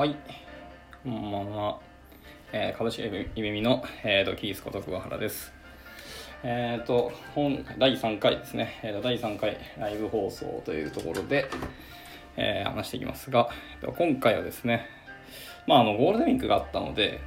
[0.00, 0.16] はい。
[1.04, 1.78] こんばんは。
[2.54, 3.02] えー株式
[3.34, 5.52] 夢見の、えー、とキースこと桑原です。
[6.42, 8.80] えっ、と、本、第3回ですね。
[8.82, 11.50] えーと第3回ライブ放送というところで、
[12.38, 13.50] えー話していきますが、
[13.98, 14.86] 今回はですね、
[15.66, 17.20] まあ、あの、ゴールデンウィークがあったので、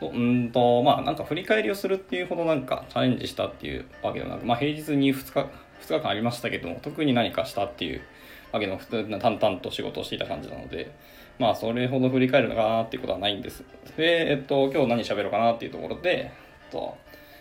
[0.00, 5.48] うんと、まあ、なんか振り返りをするっていうほどなんかチャレンジしたっていうわけではなく、まあ、平日に2日、
[5.86, 8.02] 2日間ありましたけども、特に何かしたっていう
[8.50, 10.90] わけの普通な淡々と仕事をしていた感じなので、
[11.38, 13.64] まあ、それほど振り返るのかなっていうことはないんです。
[13.96, 16.32] で、えっと、今日何喋ろうかなっていうところで、え
[16.68, 16.96] っと、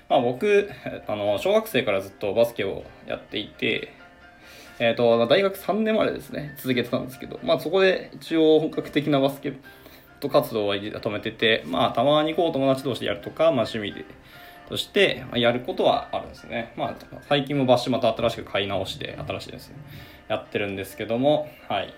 [0.09, 0.69] まあ僕、
[1.07, 3.93] あの、小学生からずっとバスケをやっていて、
[4.79, 9.55] えっと、大学3年までですね、続けてたんですけど、まあそこで一応本格的なバスケッ
[10.19, 14.05] ト活動は止めてて、まあたまにこう友達同士でやるとか、まあ趣味で、
[14.69, 16.73] としてまやることはあるんですね。
[16.75, 16.95] まあ
[17.27, 19.75] 最近もバッシュまた新しく買い直しで、新しいですね、
[20.27, 21.93] やってるんですけども、はい。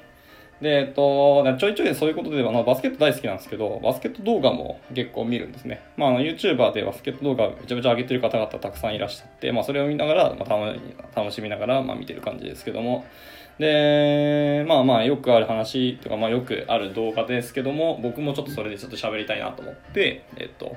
[0.61, 5.81] で、えっと、ちょいちょいそういうことで、あのバスケット大好きなんですけど、バスケット動画も結構見るんですね。
[5.98, 13.06] まあ、あの YouTuber でバスケット動画めちゃめちゃ上げてる方々たくさんいらっしゃって、まあ、それを見ながら、まあ、楽しみながら、まあ、見てる感じですけども。
[13.59, 20.76] で、まあまあ、よくある話とか、まあ、よくある動画ですけども、僕もちょっとそれでちょっと喋りたいなと思って、えっと、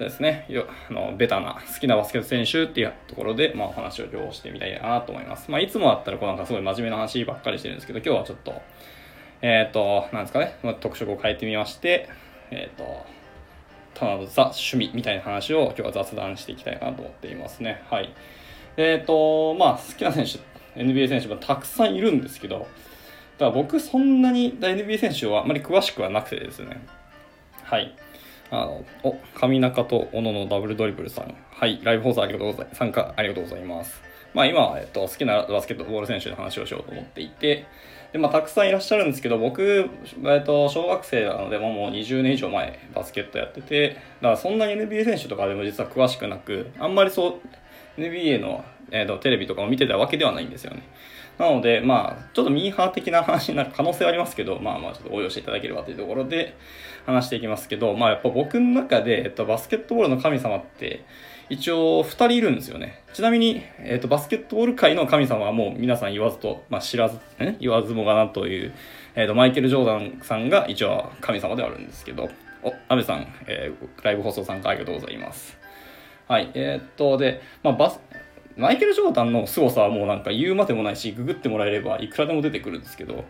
[0.00, 5.50] そうですね、よあのベタな好きなバスケット選手っていうところで、まあ、お話を今日してみたいなと思います。
[5.50, 8.62] まあ、いつもだったらこうなんかすごい真面目な話ばっかりしてるんですけど、今日はちょっと、
[9.42, 12.08] えっ、と、なんですかね、まあ、特色を変えてみまして、
[12.50, 13.04] えっ、と、
[13.92, 17.82] ただのザ趣味みたいな話を今日は雑談していきたいなと思っていますね。
[17.90, 18.10] はい。
[18.78, 22.66] えっ、と、まあ、好きな選手、NBA 選手もたくさんいるんですけど、
[23.36, 26.80] ただ僕そんなに NBA 選手はあまり詳しくはなくてですね。
[27.64, 27.94] はい。
[28.50, 31.34] あの、お、上中と小野のダブルドリブルさん。
[31.50, 32.78] はい、ライブ放送ありがとうございます。
[32.78, 34.00] 参加ありがとうございます。
[34.34, 37.66] まあ今、えっと、好きなバスケットボール選手の話をしようと思っていて、
[38.12, 39.88] で、まあたくさんいらっしゃるんですけど、僕、
[40.24, 44.00] えっと、小学生なので、もうもう20年以上前バスケットやってて、だか
[44.30, 47.40] らそんなに NBA 選手とかでも実は詳しくなく、あんまりそ
[47.98, 50.82] う、NBA の、えっと、テレビとかを見てたわけではないんですよね。
[51.40, 56.54] なので、まあ、ちょっとミーハー的な話になる可能性はありますけど、まあまあ、ちょっと応用していただければというところで
[57.06, 61.02] 話していきますけど、まあやっぱ僕の中で、えっと、バスケットボールの神様って、
[61.48, 63.02] 一応2人いるんですよね。
[63.14, 68.74] ちなみに、えっと、バスケットボール界の神様はもう皆さん言わずと、まあ知らず、ね、言わずもがなという、
[69.14, 72.28] えっと、マイケル・ジョーダンさんが一応神様ではあるんですけど、
[72.62, 75.58] お、アベさん、えーライブ放送参加ありがとうございます。
[76.28, 77.98] はい、えーっと、で、まあ、バス、
[78.60, 83.24] マイケル・ジョーダンの凄さはもうなんか言うまでもないし、ググってもらえればいくらでも出てくるんですけど、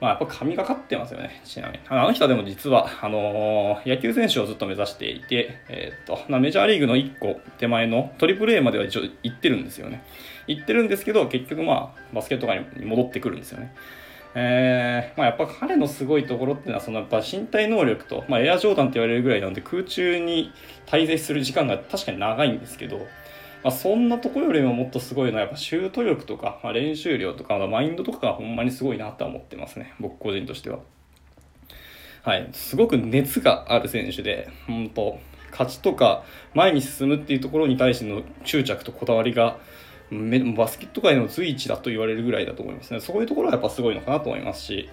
[0.00, 1.80] まあやっぱ神がかってますよね、ちなみに。
[1.88, 10.04] あの人はでも実は、あのー野球選手をずっと目指していて、えーっと、メジャーリーグの1個手前のトリプル A までは一応行ってるんですよね。
[10.46, 13.74] 行ってるんですけど、結局まあ、バスケット界に戻ってくるんですよね。
[14.38, 20.52] えーまあ、やっぱ彼のすごいところっていうのはそのやっぱ身体能力と、まあ、エアジョーダンって言われるぐらいなんで空中に
[20.84, 23.06] 滞在する時間が確かに長いんですけど、
[23.66, 30.78] まあ、そんなところよりももっとすごいのはやっぱシュート力とか、まあ、練習量とか、マインドとかがほんまにすごいなとは思ってますね僕個人としては。
[32.22, 35.18] はい、すごく熱がある選手で、本当
[35.50, 36.22] 勝ちとか
[36.54, 39.58] 前に進むっていうところに対しての執着とこだわりが
[40.56, 43.00] バスケット界の随一だと言われるぐらいだと思いますね。
[43.00, 44.88] そういうところはやっぱすごいのかなと思いますし、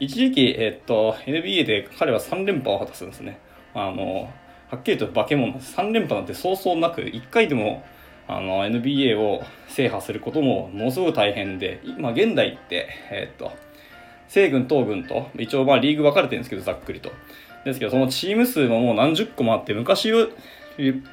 [0.00, 3.40] 一時期、えっと、NBA で彼は3連覇を果たすんですね。
[3.72, 4.30] あの、
[4.68, 5.54] はっきりと化け物。
[5.54, 7.86] 3連覇なんてそうそうなく、1回でも
[8.28, 13.52] あの NBA を制覇することもものすごく大変で、今現代って、えっと、
[14.28, 17.10] 西軍東軍と一応まあリーグ分かれてるんですけどざっくりと。
[17.64, 20.28] ですけどそのチーム数ももう何十個もあって昔よ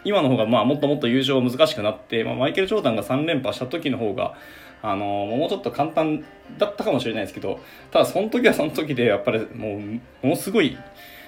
[0.04, 4.36] 今の方がまあもっともっと優勝難しくなって、まあ、マイケル・ジョーダンが3連覇した時の方が
[4.84, 6.24] あのもうちょっと簡単
[6.60, 7.60] だったかもしれないですけど
[7.92, 10.78] ただその時はその時でやっぱりもうものすごい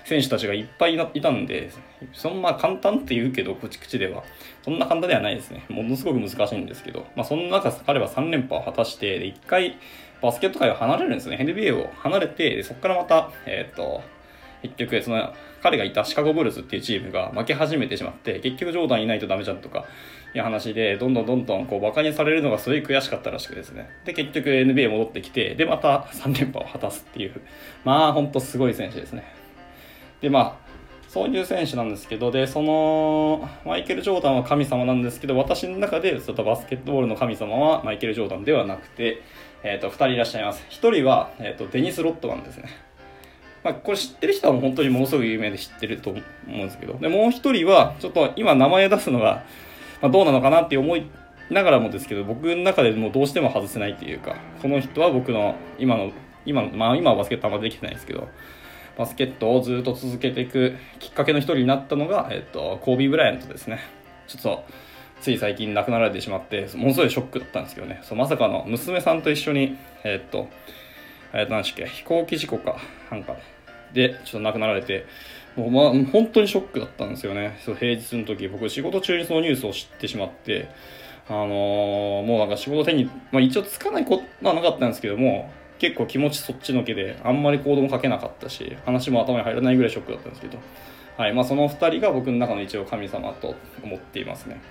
[0.08, 1.70] 選手たちがいっぱいいたんで
[2.14, 4.24] そんな簡単って言うけど口々では。
[4.64, 5.66] そんな簡単ではないですね。
[5.68, 9.78] ものすごく難しいんですけど、まあ、その中彼は3連覇を果たしてで1回
[10.22, 11.38] バスケット界を離れるんですね。
[11.42, 14.02] NBA を離れてでそこからまたえっ、と
[14.62, 19.84] 結局その彼がいたシカゴブルズっていうチームが負け始めてしまって結局ジョーダンいないとダメじゃんとか
[20.34, 23.90] いう話でどんどんどんどんこうバカにされるのがすごい悔しかったらしくですね。
[24.06, 27.42] で結局 NBA 戻ってきてでまた3連覇を果たすっていう。
[27.84, 29.37] まあほんとすごい選手ですね。
[30.22, 30.68] でまあ
[31.08, 39.22] そういう選手なんですけどでそのマイケル・ジョーダンは神様なんですけど私の中でちょっとバスケットボールの神様はマイケル・ジョーダンではなくて、
[39.64, 40.64] えー、と2人いらっしゃいます。
[40.70, 42.88] 1人は、えー、とデニス・ロットマンですね。
[43.64, 49.44] まあ、これ知ってる人は本当にものすごく有名で知ってると思うんですけど、で、もう一人は、ちょっと今名前出すのが、
[50.02, 51.10] まあ、どうなのかなって思い
[51.50, 56.12] ながらもですけど、僕の中でもうどうしても外せないっていうか、この人は僕の今の、
[56.46, 58.30] 今の、まあ今はバスケットあんまできてないですけど、
[58.98, 63.80] バスケットをずっと続けていくきっかけの一人になったのが、えっと、コービー・ブライアントですね。
[64.28, 64.66] ちょっと、
[65.22, 68.00] つい最近亡くなられてしまって、ものすごいショックだったんですけどね。
[68.04, 70.48] そうまさかの娘さんと一緒に、えっと、
[71.34, 72.78] えっと、何でしたっけ、飛行機事故か、
[73.12, 73.36] なんか
[73.94, 75.06] で、ちょっと亡くなられて、
[75.56, 77.58] もうまあ、本当にショックだったんですよね。
[77.66, 80.70] そう平日の時、僕仕事中にそのニュースを知ってしまって、
[81.30, 90.58] あのー、もうなんか仕事手に、まあ一応つかないことはなかったんですけども、結構気持ちそっちのけで、あんまり行動もかけなかったし、話も頭に入らないぐらいショックだったんですけど、
[91.18, 94.62] はい、まあその二人が僕の中の一応神様と思っていますね。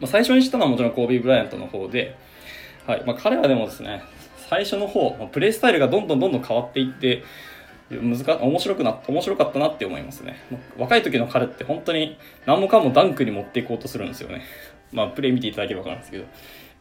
[0.00, 2.16] まあ、最初に知ったのはもちろんコービー・ブライアントの方で、
[2.86, 4.02] はい、まあ彼はでもですね、
[4.48, 7.22] 最初の方、プレイスタイルがどんどんどんどん変わっていって、
[7.90, 10.36] 難面白くな面白かったなって思いますね。
[10.78, 14.42] 若い時の彼って本当に何もかもダンクに持っていこうとするんですよね。
[14.92, 16.24] まあ、プレイ見ていただければ分かるんですけど、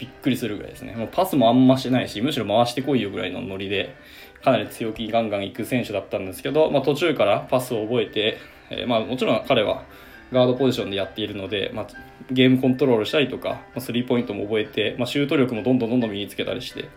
[0.01, 0.95] びっくりするぐらいですね。
[0.95, 3.95] もうパスもあんましないし、むしろ回してこいよぐらいのノリで、
[4.43, 8.39] かなり強気ガンガン行く選手だったんですけど、まあ、途中からパスを覚えて、
[8.71, 9.83] えー、まあ、もちろん彼は
[10.31, 11.87] ガードポジションでやっているので、まあ、
[12.31, 16.89] ゲームコントロールしたりとか、まあ、スリーポイントも覚えて、ま、シュート力もどんどんどんどん身につけたりして、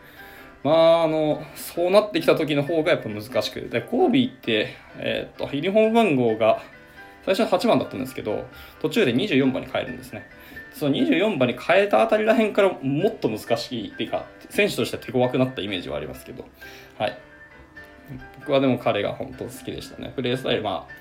[0.62, 6.62] まあ、あの、そうなってきた時の方がやっぱ難しくて、コービーって、えー、っと、ユニフォーム番号が、
[7.24, 8.46] 最初は8番だったんですけど、
[8.80, 10.26] 途中で24番に変えるんですね。
[10.74, 16.44] その24番に変えたあたりらへんからもっと難しいっていうか、選手としては手強くなったイメージはありますけど、
[16.98, 17.18] はい。
[18.40, 20.12] 僕はでも彼が本当好きでしたね。
[20.14, 20.92] プレースタイル、まあ、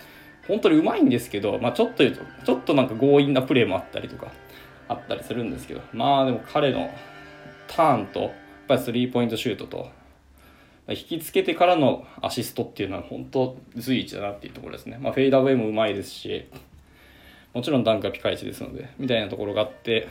[0.48, 4.31] 本当にうまいんですけど、まあちょっと言うと、ちょっとなんか強引なプレーもあったりとか、
[4.88, 6.94] あったりするんですけど、まあでも彼の
[7.68, 8.31] ターンとやっ、
[8.68, 9.90] ぱりスリーポイントシュートと、
[10.88, 15.00] 引きつけてからのアシストっていうのは本当随一だなっていうところですね。
[15.02, 16.46] まあ、フェイダーウェイもうまいですし、
[17.54, 20.08] もちろんダンクはピカイチですので、みたいなところがあって、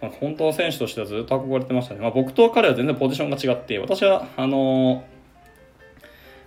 [0.00, 2.00] まあ、本当の選手としてはずっと憧れてましたね。
[2.00, 5.12] まあ、僕と彼は全然ポジションが違って、私は、あのー、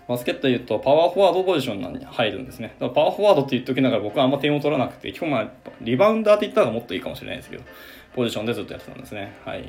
[0.08, 2.76] バスケットで言うとパワーフォワードポジションに入るんですね。
[2.80, 5.52] だからパワーフォワードって言っときながら僕はあんま点を取らなくて、今日まあ
[5.82, 7.64] リバウンダーって言ったらもっといいかもしれないですけど、
[8.14, 9.36] ポジションでずっとやってたんですね。
[9.46, 9.64] はい。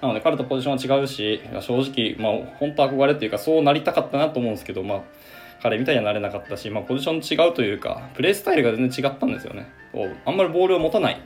[0.00, 5.02] なので彼とポジションは違うし、正直、まあ本当憧れっていうかそうなりたかったなと思うんですけど、まあ
[5.62, 9.70] 彼みたいにはなれなかったし、まあポジション違うというか、プレースタイルが全然違ったんですよね。
[10.24, 11.20] あんまりボールを持たない。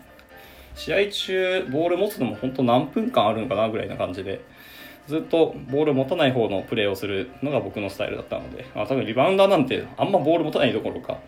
[0.75, 4.43] 試合中、ボール持つのも本当何分間あるのかなぐらいな感じで、
[5.07, 11.19] ずっとボールを持たない方のプレーをするのが僕のスタイルだったので、まあ、多分リバウンダーなんてあんまボール持たないどころか、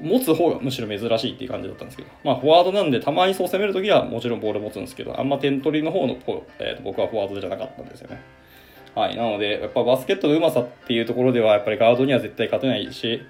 [0.00, 6.16] 持つ方がむしろ珍しいっていう感じだったんですけど、まあ、フォワードなんで、たまにそう攻めるときはもちろんボール持つんですけど、あんま点取りの方の、
[6.58, 8.20] えー、と僕はフォワードじゃなかったんですよね。
[8.94, 9.16] はい。
[9.16, 13.22] なので、やっぱバスケットのうまさっていうところでは、やっぱりガードには絶対勝てないし、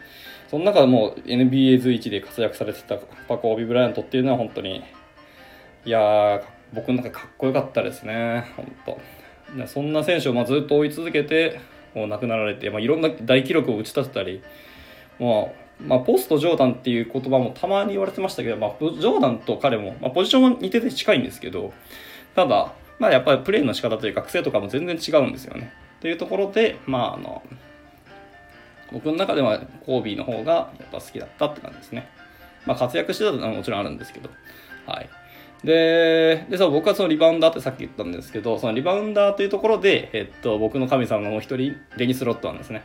[0.51, 2.97] その中でも NBA 随一で活躍されてた
[3.29, 4.83] パコ・オビ・ブライアントっていうのは本当に、
[5.85, 6.43] いやー、
[6.75, 8.53] 僕の中かっこよかったですね。
[8.57, 11.61] 本当そんな選手をまあずっと追い続けて、
[11.95, 14.43] もう亡くなられて、まあ、いろんな大記録を打ち立てたり、
[15.19, 21.73] もうまあ、ポストジョーダンっていう言葉もたまに言われてましたけど、まあ、ジョーダンと彼も、まあ、ポジションは似てて近いんですけど、
[22.35, 25.73] ただ、まあ、やっぱりプレーの仕方というか癖とかも全然違うんですよね。
[26.01, 27.43] というところで、まあ、あの、
[28.93, 32.09] 僕の中ではコービーの方がやっぱ好きだったって感じですね。
[32.67, 34.31] まあ、活躍してたのはもちろんあるんですけど。
[34.87, 35.09] はい。
[35.65, 42.83] で、で、そう、僕はそのリバウンダーってさっき言ったんですけど、そのリバウンダーというところで、えっと、僕の神様のもう一人、デニス・ロットなんですね。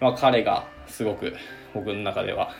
[0.00, 1.34] まあ、彼がすごく
[1.74, 2.50] 僕の中では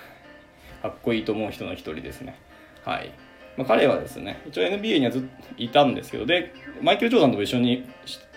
[0.83, 2.39] かっこいいと思う人の一人ですね。
[2.85, 3.11] はい。
[3.57, 7.89] まあ、彼はですね、一応 NBA にはずっといたんですけど、で、マイケル・ジョーダンと一緒に、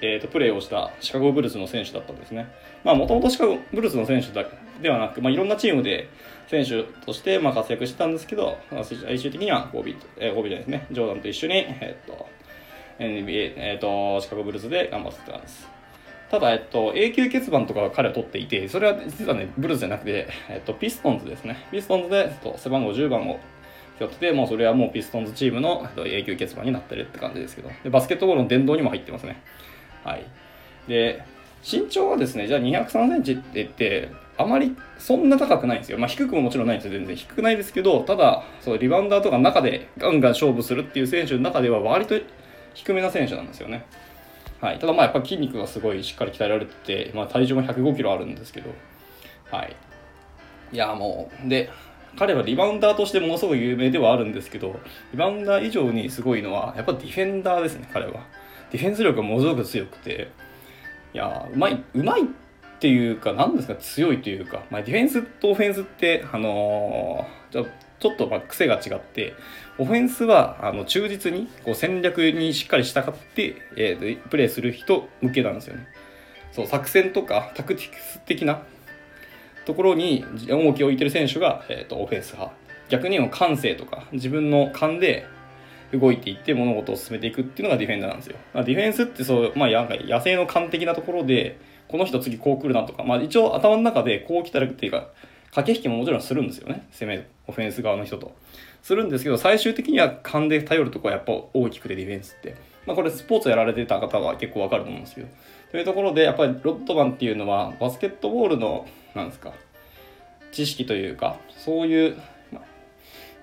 [0.01, 2.47] えーと、プレーをしたシカゴブルースの選手だったんですね。
[2.83, 4.45] まあ、もともとシカゴブルースの選手だ
[4.81, 6.09] ではなく、まあ、いろんなチームで
[6.47, 12.27] 選手としてまあ活躍してたんですけど、最終的にはゴビー、えー、ゴビーですね、ジョーダンと一緒に、えっ、ー、と、
[12.99, 15.67] NBA、えっ、ー、と、シカゴブルースで頑張ってたんです。
[16.29, 21.65] ただ、えっと、永久欠番とか彼は取っていて、それは実はね、ブルーズじゃなくて、えっと、ピストンズですね。
[21.71, 23.39] ピストンズで、えっと、背番号10番を
[23.99, 29.41] 背負ってて、もうそれはもうピストンズチームの、永久欠番になってるって感じですけど、でバスケットボールの殿堂にも入ってますね。
[30.03, 30.25] はい。
[30.87, 31.23] で、
[31.69, 35.97] 身長はですね、じゃあ203センチって言って、あまりそんな高くないんですよ。
[35.97, 36.97] まあ低くももちろんないんですよ。
[36.97, 42.15] 全然低くないですけど、ただ、そうリバウンダーとか中でガンガン勝負するっていう選手の中では割と
[42.73, 43.85] 低めな選手なんですよね。
[44.61, 46.73] はい、ただまあやっぱ筋肉がすごいしっかり鍛えられて
[47.07, 48.71] て、まあ、体重も105キロあるんですけど、
[49.51, 49.75] はい。
[50.71, 51.69] いやもう、で、
[52.17, 54.79] 彼はリバウンダーとしてものすごい有名ではあるんですけど、
[55.11, 58.25] リバウンダー以上にすごいのは、やっぱディフェンダーですね、彼は。
[58.71, 60.29] ディフェンス力がものすごく強くて、
[61.13, 62.25] いやうまい、うまいっ
[62.79, 67.65] ていうか、何ですか、強いというか、まあ、ディフェンスとオフェンスって、あのー、
[67.99, 69.33] ちょっとまあ癖が違って、
[69.77, 75.87] オフェンスはあの忠実にこう戦略にしっかり従って、えー、プレーする人向けなんですよね。
[76.51, 78.63] そう作戦とかタクティクス的な
[79.67, 82.55] ところに重きを置いてる選手が、えーと、オフェンス派
[82.87, 85.27] 逆に感性とか自分の勘で
[85.91, 88.37] 動いていって物事を進めていくっていうのがディフェンダーなんですよ。
[88.53, 91.59] ディフェンスってそう、まあ、野生の勘的なところで
[91.89, 95.09] この人次こう来るなとか、まあ、一応頭の中でこう来たらっていうか
[95.51, 98.33] 駆け引きももちろんするんですよね攻めオフェンス側の人と。
[98.81, 102.55] するんですけど最終的には勘で頼るとこはやっぱ大きくてディフェンスって。
[102.85, 105.27] まあ、これスポーツやられてた方は結構わかると思うんですけど。
[105.71, 109.53] というところでやっぱりロッドマンっていうのはバスケットボールのなんですか
[110.51, 112.17] 知識というかそういう、
[112.51, 112.63] まあ、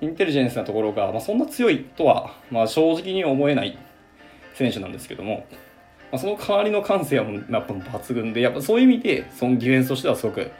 [0.00, 3.78] インテリジェンスなところが、まあ、そんな強いとは、まあ、正直に思えない
[4.54, 5.46] 選手なんですけども、
[6.10, 10.50] まあ、その代わりの感性はやっぱ抜群でやっぱそういう意味でそのディフェンスとしてはすごく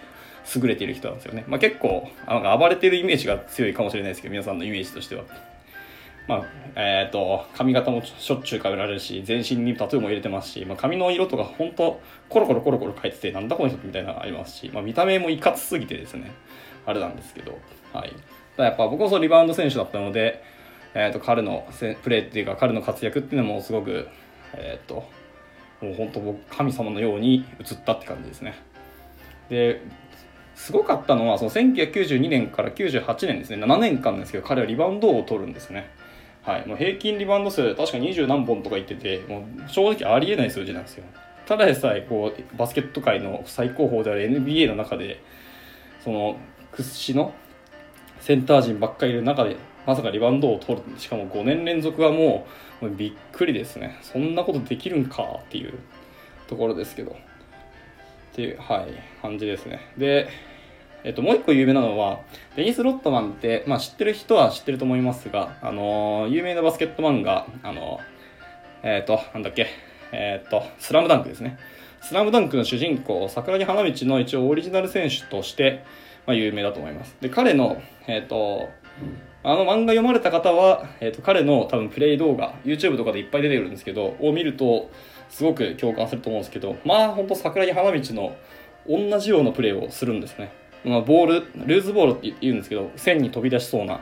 [0.55, 5.25] 優れている人なんですよね、まあ、結構あの暴れてるイメージが強いかもしれないですけど皆さんのイメージとしては。
[6.27, 6.45] まあ、
[6.77, 16.33] えっ、ー、と、髪型もしょっちゅう変えられるし、全身にタトゥーも入れてますし、まあ、髪の色とか本当コロコロコロコロ変えてて、なんだこの人みたいなのがありますし、まあ、見た目もいかつすぎてですね、
[16.87, 17.59] あれなんですけど、
[17.93, 18.13] はい。
[18.57, 20.43] だやっぱ僕もそのリバウンド選手だったので、
[20.95, 21.67] えっ、ー、と、彼の
[22.03, 24.09] プレーっていうか、彼の活躍っていうのもすごく、
[24.55, 25.09] えっ、ー、と、
[25.81, 28.55] もう本当僕、神様のように映ったって感じですね。
[29.51, 29.83] で、
[30.55, 35.91] すごかったのは、その1992年から98年ですね、7年間ですけど、彼はリバウンドを取るんですね。
[36.45, 41.05] はい、もう平均リバウンド数確か20何本とか言っててもう正直ありえない数字なんですよ。
[41.47, 45.23] ただでさえこうバスケット界の最高峰である NBA の中で
[46.03, 46.37] その
[46.73, 47.35] 屈指の
[48.21, 52.47] センター陣ばっかりいる中でまさかリバウンドを取るしかも5年連続はも
[52.83, 53.99] うびっくりですね。
[54.03, 55.79] そんなことできるんかっていう
[56.47, 57.17] ところですけど。
[58.35, 58.89] っていうはい
[59.23, 59.81] 感じですね。
[59.97, 60.29] で
[61.05, 62.21] えっと、もう一個有名なのは、
[62.57, 69.69] デニス・ロットマンって、まあ知ってる人は知ってると思いますが、あのー、有名なバスケット漫画、あのー、えっ、ー、と、なんだっけ、
[70.13, 71.59] えっと、スラムダンクですね。
[72.01, 75.85] スラムダンクの主人公、桜木花道の一応オリジナル選手として、
[76.27, 77.17] まあ有名だと思います。
[77.21, 78.71] で、彼の、えっと、
[79.43, 84.91] あの漫画読まれた方は、えっと、彼の多分プレイ動画、YouTube とかでいっぱい出てくるんですけど、を見ると、
[85.29, 88.37] すごく共感すると思うんですけど、まあ本当桜木花道の
[88.89, 90.53] 同じようなプレーをするんですね。
[90.85, 94.01] まあ、ボール、ルーズボールって言うんですけど、線に飛び出しそうな、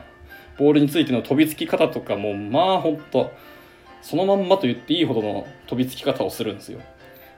[0.58, 3.32] ボールについての飛びつき方とかも、まあほんと、
[4.02, 6.80] そのまんまと言っていいほどの飛びつき方をするんですよ。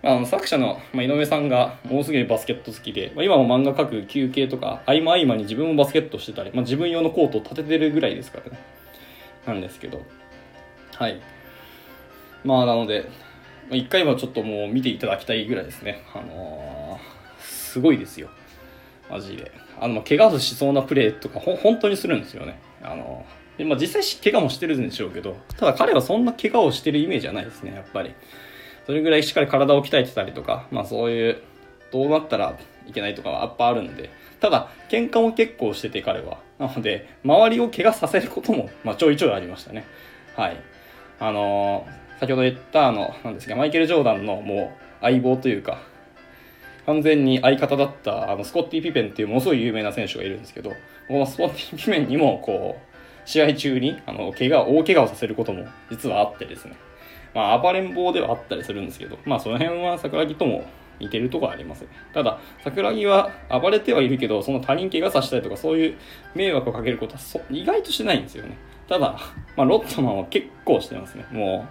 [0.03, 8.59] あの作者の、まあ、井上さんがものすごいバスケット好きで、まあ、今も漫画描く休憩とか合間合間に自分もバスケットしてたり、まあ、自分用のコートを立ててるぐらいですからね。
[9.47, 10.03] なんですけど。
[10.95, 11.23] はい。
[12.45, 13.09] まあなので
[13.71, 16.03] 一回はちょっともう見ていただきたいぐらいですね。
[16.15, 18.29] あのー、すごいですよ。
[19.11, 19.53] マジで。
[19.81, 22.59] あの、怪我しそうなプレーとか、ほ、本当にするんですよね。
[22.83, 23.25] あの、
[23.59, 28.15] でまあ、実際怪我もしてるんでしょうけど、ただ彼はそんな怪我をしてるイメージはないですね、やっぱり。
[28.87, 31.43] それぐらいしっかり体を鍛えてたりとか、まあそういう、
[31.93, 36.39] どうなったらいけないとかはやっぱあるんで、ただ、喧嘩も結構してて彼は。
[36.59, 39.85] なので、周りを怪我させることも、まあちょいちょいありましたね。
[40.37, 40.57] はい。
[41.21, 45.79] あのー、先ほど言った、あの、なんですか、マイケル・ジョーダンのもう相棒というか、
[46.87, 50.71] 完全に相方だったあのスコッティ・ピペンっていうものすごい有名な選手がいるんですけど、
[51.09, 56.77] このスコッティ・ピペンにもこう、試合中にあの怪我、大怪我をさせることも実はあってですね。
[57.35, 60.65] まあ、暴れん坊ではあったりするんですけど、まあ、その辺は桜木とも
[61.01, 61.85] 似てるところあります。
[62.13, 65.97] ただ、桜木は暴れてはいるけど、その他人怪我させたりとか、そういう
[66.35, 68.57] 迷惑をかけることはそ意外としてないんですよね。
[68.89, 69.19] ただ、
[69.57, 71.27] まあ、ロットマンは結構してますね。
[71.33, 71.67] も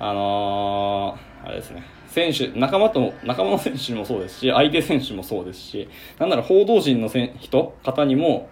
[0.00, 1.95] う、あのー、あれですね。
[2.16, 5.86] 選手、仲間と、仲間の選手もそうですし、相手選手もそうですし、
[6.18, 8.48] なんなら報道陣のせ人、方にも、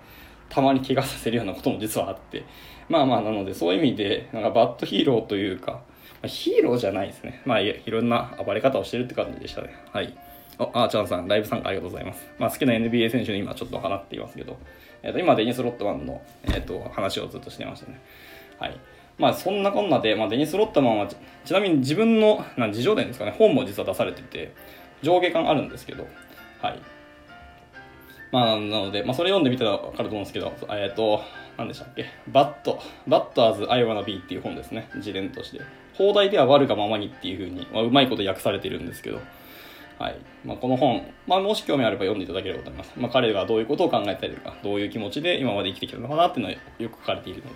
[0.51, 2.45] たまに怪我させるようなことも実はあって、
[2.91, 5.81] まあまあ、なので、そういう意味で、なんかバッドヒーローというか、
[6.21, 7.41] ま、ヒーローじゃないですね。
[7.47, 9.75] まあい、いろんな暴れ方をしてるって感じでしたね。
[9.91, 10.15] はい。
[10.59, 12.23] あ、あーちゃんさん、ライブ参加ありがとうございます。
[12.39, 14.59] まあ、好きな NBA 選手に今ちょっと放っていますけど、
[15.03, 17.99] えっ、ー、と、今、デニス・ロットマンの、えっ、ー、と、話をずっとしてましたね。
[18.59, 18.79] はい。
[19.19, 21.09] まあそんなこんなで、まあ、デニス・ロッドマンは
[21.45, 24.55] ちなみに自分のな自叙伝ですかね本も実は出されてて
[25.03, 26.07] 上下巻あるんですけど
[26.61, 26.81] はい。
[28.33, 31.23] まあなので、まあ、それ読んでみたら分かると思うんですけどえっ、ー、と
[31.57, 35.61] 何でしたっけ Bad Bad As I Wanna Be っていう本ですね自伝として。
[35.95, 39.21] 邦題では悪がままにっていうふうに、まあ、うまいこと訳されてるんですけど
[39.99, 40.17] はい。
[40.45, 42.93] まあ、この本、まあ、もし興味あれば読んでいただければと思います。
[42.97, 47.55] まあ、彼がどういうことを考えたりとか、どういう気持ちで今まで生きてきたのかなっていうのはよく書かれているので、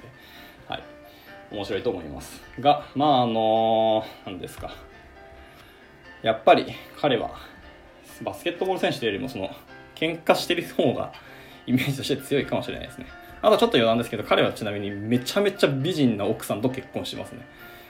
[1.50, 2.43] 面白いと思います。
[2.61, 4.71] がまああの何ですか。
[6.23, 6.67] やっぱり
[7.00, 7.31] 彼は
[8.23, 9.50] バスケットボール選手というよりもその
[9.95, 11.12] 喧嘩してる方が
[11.67, 13.07] イメージとして強いかもしれないですね。
[13.40, 17.47] あとちょっと余談ですけど彼はちなみにめちゃめちゃ美人な奥さんと結婚してますね。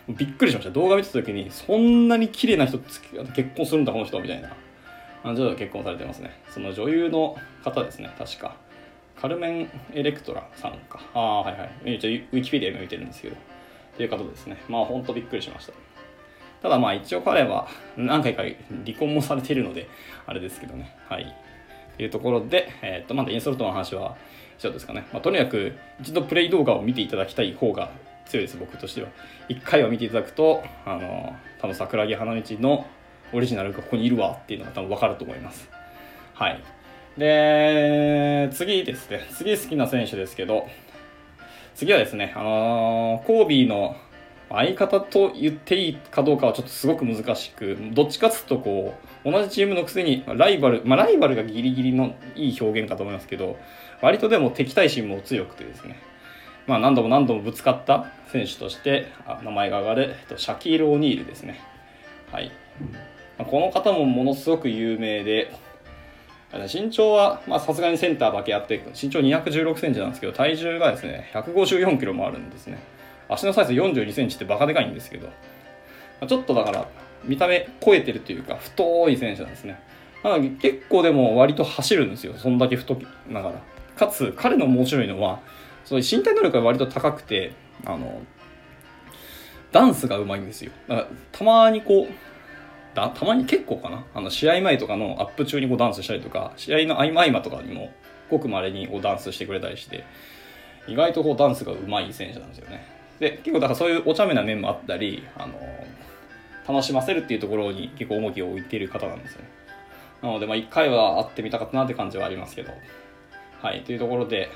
[0.08, 0.70] びっくりしました。
[0.70, 4.54] 動画見てた時にそんなに綺麗な人結婚するんだこの人みたいな。
[5.24, 6.30] あ女優結婚されてますね。
[6.50, 8.56] その女優の方ですね確か。
[9.20, 11.00] カルメン・エレクトラさんか。
[11.14, 11.70] ああはいはい。
[11.84, 13.36] ウィキペディアで見てるんですけど。
[13.98, 14.58] っていう方ですね。
[14.68, 15.72] まあほんとびっくりしました。
[16.62, 18.44] ただまあ一応彼は何回か
[18.84, 19.88] 離婚もされているので
[20.24, 20.96] あれですけどね。
[21.08, 21.34] はい。
[21.96, 24.16] というところで、えー、とまだインストルトの話は
[24.56, 27.90] 以上ですかね、まあ、とにかく一度プレイ動画を見ていただきたい方が
[28.26, 29.08] 強いです僕としては。
[29.48, 32.86] 一回は見ていただくとあの多分桜木花道の
[33.32, 35.68] オリジナルがここにいるわっていうのが多分分かると思います。
[36.34, 36.62] はい。
[37.16, 39.26] で次ですね。
[39.32, 40.68] 次好きな選手ですけど
[41.78, 43.94] 次はですねあのー、コービーの
[44.50, 48.94] 相方と言っていいかどうかはちょっとすごく難しくどっちかっつうとこ
[49.24, 53.56] う同じチームのくせにライバルまあライバルがギリギリのいい表現かと思いますけど
[54.02, 56.00] 割とでも敵対心も強くてですね。
[56.66, 61.60] まあ何度も何度もぶつかった選手としてあ名前が挙がるシャキール・オニールですね。
[62.32, 62.50] はい。
[63.38, 65.52] この方もものすごく有名で
[66.52, 72.78] 身長はさすがにセンターだけあって身長216センチなんですけど体重がですね154キロもあるんですね。
[73.28, 75.28] 足のサイズ42センチってバカでかいんですけど。
[76.26, 76.88] ちょっとだから
[77.24, 79.78] 見た目超えてるというか太い選手なんですね。
[80.60, 82.34] 結構でも割と走るんですよ。
[82.36, 83.62] そんだけ太きながら。
[83.96, 85.40] かつ彼の面白いのは
[85.84, 87.52] そういう身体能力が割と高くて
[87.84, 88.20] あの
[89.70, 90.72] ダンスがうまいんですよ。
[91.30, 92.12] たまにこう
[93.00, 93.24] だた？
[93.24, 94.04] まに結構かな？
[94.14, 97.92] あの試合前とかのアップ中にこうダンスしたりとか試合の合間合間とかにも
[98.30, 100.04] ごくまれにこうダンスしてくれたりして
[100.86, 102.86] 意外とこうダンスがうまい選手なんですよね。
[103.18, 105.54] で結構だからそういうお茶目な面もあったりあの
[106.66, 109.48] 楽しませるっていうところに結構重きを置いている方なんですよね。
[110.22, 112.72] なのでまあ一回は会ってみたかったなって感じはありますけど。
[113.60, 114.50] はいというところで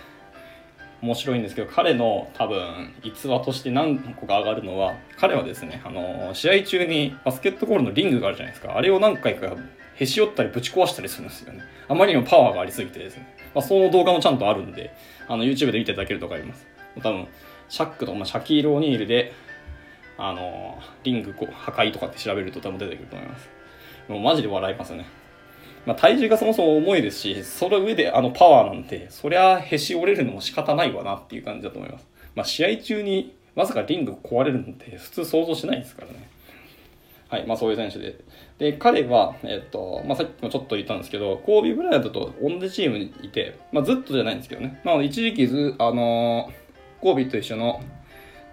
[1.03, 8.77] 面白いんですけど彼の多分逸話として何個か上がるのは彼はですねあの試合中にバスケットボールのリングがあるじゃないですか。
[8.77, 9.55] あれを何回か
[9.97, 11.61] へし折ったりぶち壊したりするんですよね。
[11.88, 14.95] あまりにもパワーがありすぎてですね、まあ、その動画もちゃんとあるんで
[15.29, 16.67] あの YouTube で見ていただけると分かります。
[17.03, 17.27] 多分
[17.69, 19.33] シャックとか、まあ、シャキール・オニールで
[20.19, 23.51] あのリング破壊とかって調べると多分出てくると思います。
[24.09, 25.07] もうマジで笑いますね。
[25.85, 32.07] まあ、体重がそもそも重いですし、その上であのパワーなんて、そりゃへし折れるのも仕方ないわなっていう感じだと思います。
[32.35, 36.29] まあ、試合中にまさかリング壊れるなんて普通想像しないですからね。
[37.29, 38.18] はい、まあそういう選手で。
[38.59, 44.81] で、彼は、えっ、と、まあさっきもちょっと言ったんですけど、コービー・ブライアントと同じチームにいて、まあずっとじゃないんですけどね。
[44.85, 47.81] まあ一時期ず、あのー、コービーと一緒の、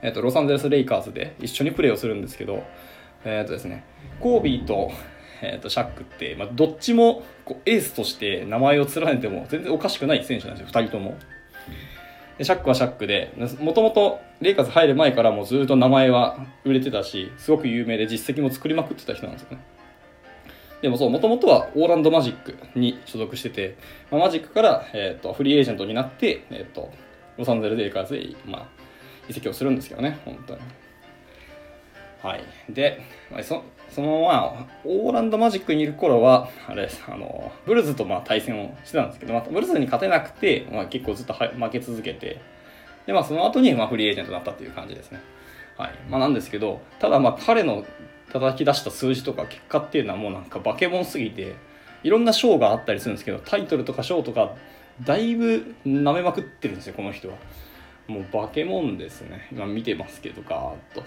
[0.02, 2.64] えっ、と、ロサンゼルス・レイカーズで一緒にプレーをするんですけど、
[3.26, 3.84] えっ、とですね、
[4.22, 4.92] コービーと、
[5.42, 11.18] えーと、シャックって、まあ、どっちもこうエースとして名前を連ねても全然おかしくない選手なんですよ2人とも
[12.38, 19.60] でシャックはシャックでもともとレイカーズ入る前からもずっと名前は売れてたしすごく有名で実績も作りまくってた人なんですよね
[20.82, 23.78] でもそう、もともとはオーランドマジックに所属してて、
[24.12, 26.92] まあ、マジックから、えーと、フリーエージェントになって、えーと、
[27.38, 28.68] ロサンゼルレイカーズへ、まあ、
[29.28, 30.60] 移籍をするんですけどね、本当に。
[32.24, 32.44] はい。
[32.70, 33.02] で、
[33.44, 42.42] そそのまあ、オーランドマジックにいる頃は、あれです、あの、ブルズとまあ対戦をしてたんですけど、まあ、ブルズに勝てなくて、まあ、結構ずっと負け続けて、
[43.10, 45.20] で、まあその後にまあフリーエージェントになったっていう感じですね。
[45.78, 45.94] はい。
[46.10, 47.84] まあなんですけど、ただまあ彼の
[48.32, 51.56] 叩き出した数字とか結果っていうのはもうなんか化け物すぎて、
[52.04, 54.56] いろんな賞があったりするんですけど、タイトルとか賞とか、
[55.04, 57.36] だいぶ舐めまくってるんですよ、この人は。
[58.08, 59.48] もう化け物ですね。
[59.52, 61.04] 今見てますけど、ガーッと。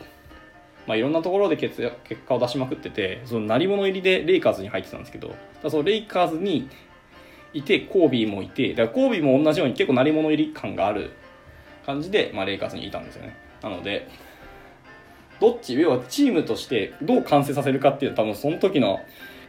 [0.87, 1.81] まあ、いろんなところで結
[2.27, 5.35] 果を出しまくっててその鳴り物入りでレイカーズに入ってたんですけど
[5.69, 6.69] そのレイカーズに
[7.53, 11.13] いてコービーもいてだコービーも同じように結構鳴り物入り感がある
[11.87, 13.37] 感じで、まあ、レイカーズにいたんですよね。
[13.63, 14.09] なので
[15.41, 19.01] どっち要はチームとしてどう完成させるかっていう多分その時の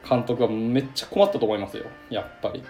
[0.08, 1.86] 監督はめっちゃ困ったと思いますよ。
[2.10, 2.64] やっぱり。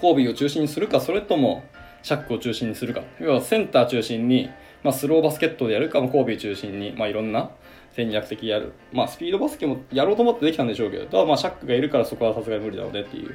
[0.00, 1.64] コービーを中心にするかそれとも
[2.02, 3.02] シャックを中心にするか。
[3.20, 4.50] 要はセンター中心に
[4.82, 7.50] まあ、スローバスケットでやるか、も神戸中心に、まあ、いろんな
[7.92, 13.34] 戦略的やる、まあ、スピードバスケもやろうと思ってできたんでしょうけど、ただまあシャックがいるからそこはさすがに無理なのでっていう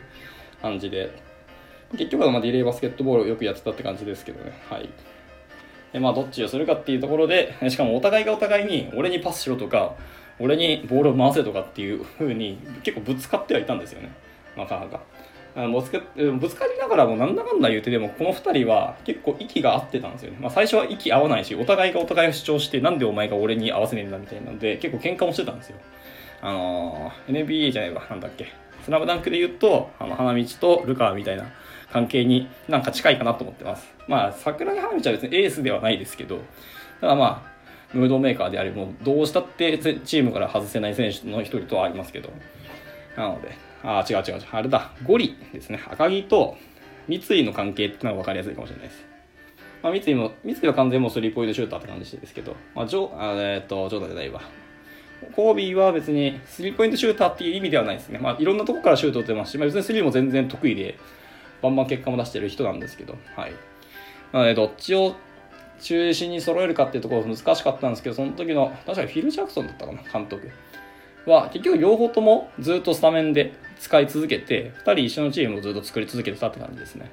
[0.61, 1.11] 感じで、
[1.91, 4.53] 結局はまディレイバスケットボールをよくやってたって感じですけどね。
[4.69, 4.89] はい。
[5.91, 9.95] でまあ、どっちをするかっていうところで、 しかもお互いがお互いに、俺にパスしろとか、
[10.39, 14.11] 俺にボールを回せとかっていう風に結構ぶつかってはいたんですよね。
[14.57, 15.01] なかなか。
[15.55, 25.77] あぶつかぶつかりながらもなんだかんだ言うてでもこの2人は結構息が合ってたんですよね、まあ、最初は息合わないしお互いがお互いを主張してなんでお前が俺に合わせねえんだみたいなので結構喧嘩もしてたんですよ。
[26.41, 28.47] あのー、NBA じゃないわなんだっけ。
[28.83, 31.45] スラムダンクで言うとあの花道とルカみたいな
[31.91, 33.87] 関係になんか近いかなと思ってます。
[34.07, 36.39] まあ桜木花道は別にエースではないですけど
[36.99, 37.53] ただまあ
[37.93, 42.31] ムードメーカーでありもうどうしたってチームから外せない選手の一人とはありますけど。
[43.15, 45.81] なのであ、違う違う違う、あれだ、ゴリですね。
[45.89, 46.57] 赤木と
[47.07, 49.05] 三井の関係ってのが分かりやすいかもしれないです。
[49.81, 54.41] まあ、三井も、三井は完全もうスリーポイントシューターって感じですけど、まあ、ジョあえっ、ー、と、ジョーダじゃないわ。
[55.35, 58.19] コービーは別にスリーポイントシューターっていう意味ではないですね。
[58.19, 60.97] まあ、いろんなとこからシュート打てますし、まあ、別にスリーも全然得意で、
[61.61, 63.53] バンバン結果も出してる人なんですけど、はい。
[64.31, 65.15] なので、どっちを
[65.81, 70.49] 中心に揃えるかっていうところ難しかったんですけど、その時の、確かにフィル・ジャクソンだったかな、監督。
[71.25, 77.11] は、結局両方ともずっとスタメンで使い続けて、2人一緒のチームをずっと作り続けてたって感じですね。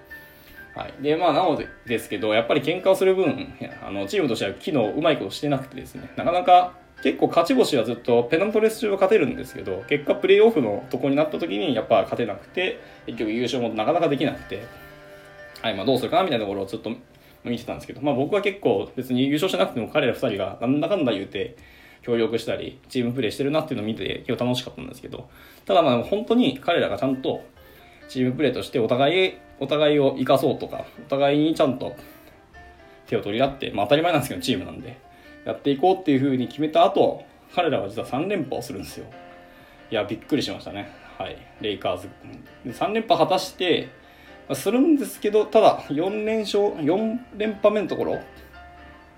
[0.75, 1.03] はい。
[1.03, 3.53] で、まあ、なのでですけど、やっぱり喧嘩をする分、
[3.85, 14.62] あの、チームとしては機能うまいことしてなくてですね、なかなか結構勝ち星はずっとペナントレース中は勝てるんですけど、結果プレーオフのとこになった時にやっぱ勝てなくて、結局優勝もなかなかできなくて、
[15.62, 16.92] はい、まあどうするかなみたいなところをずっと
[17.44, 21.57] 見てたんですけど、まあ僕は結構別に優勝しなくても彼ら2人がなんだかんだ言うて、
[22.02, 25.28] 協力したり、チームプレーしてるなっていうのを見て結構楽しかったんですけど、
[25.66, 27.42] ただまあ本当に彼らがちゃんと
[28.08, 31.94] チームプレーとしてお互い、お互いを生かそうとか、お互いにちゃんと
[33.06, 34.98] 手を取り合って、まあ当たり前なんですけどチームなんで、
[35.44, 39.06] やっていこうっていう風に決めた後、彼らは実は3連覇をするんですよ。
[39.90, 40.90] いや、びっくりしましたね。
[41.18, 41.36] はい。
[41.60, 42.08] レイカーズ。
[42.66, 43.88] 3連覇果たして、
[44.54, 48.20] するんですけど、ただ、4連勝、4連覇目のところ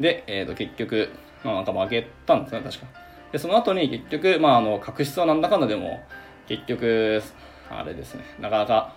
[0.00, 1.10] で、えっ、ー、と、結局、
[1.44, 2.86] まあ、なんか負けたんですね、確か。
[3.32, 6.02] で、その後に結局、まあ、あの、確執はなんだかんだでも、
[6.48, 7.22] 結局、
[7.70, 8.96] あれですね、なかなか、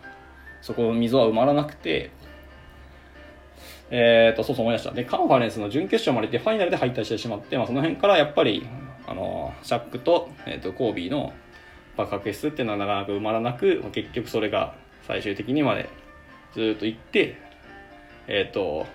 [0.62, 2.12] そこの溝は埋まらなくて、
[3.92, 4.92] えっ、ー、と、そうそう思い出した。
[4.92, 8.68] で、カンファレンスの準決勝まで行ってファイナルで敗退してしまって、まあ、その辺からやっぱり、
[9.08, 11.34] あの、シャックと、えっ、ー、と、コービーの
[11.98, 14.76] まあ確執っていうのはなかなか埋まらなく、結局それが
[15.08, 15.90] 最終的にまで
[16.54, 17.38] ずっと行って、
[18.28, 18.86] えっ、ー、と、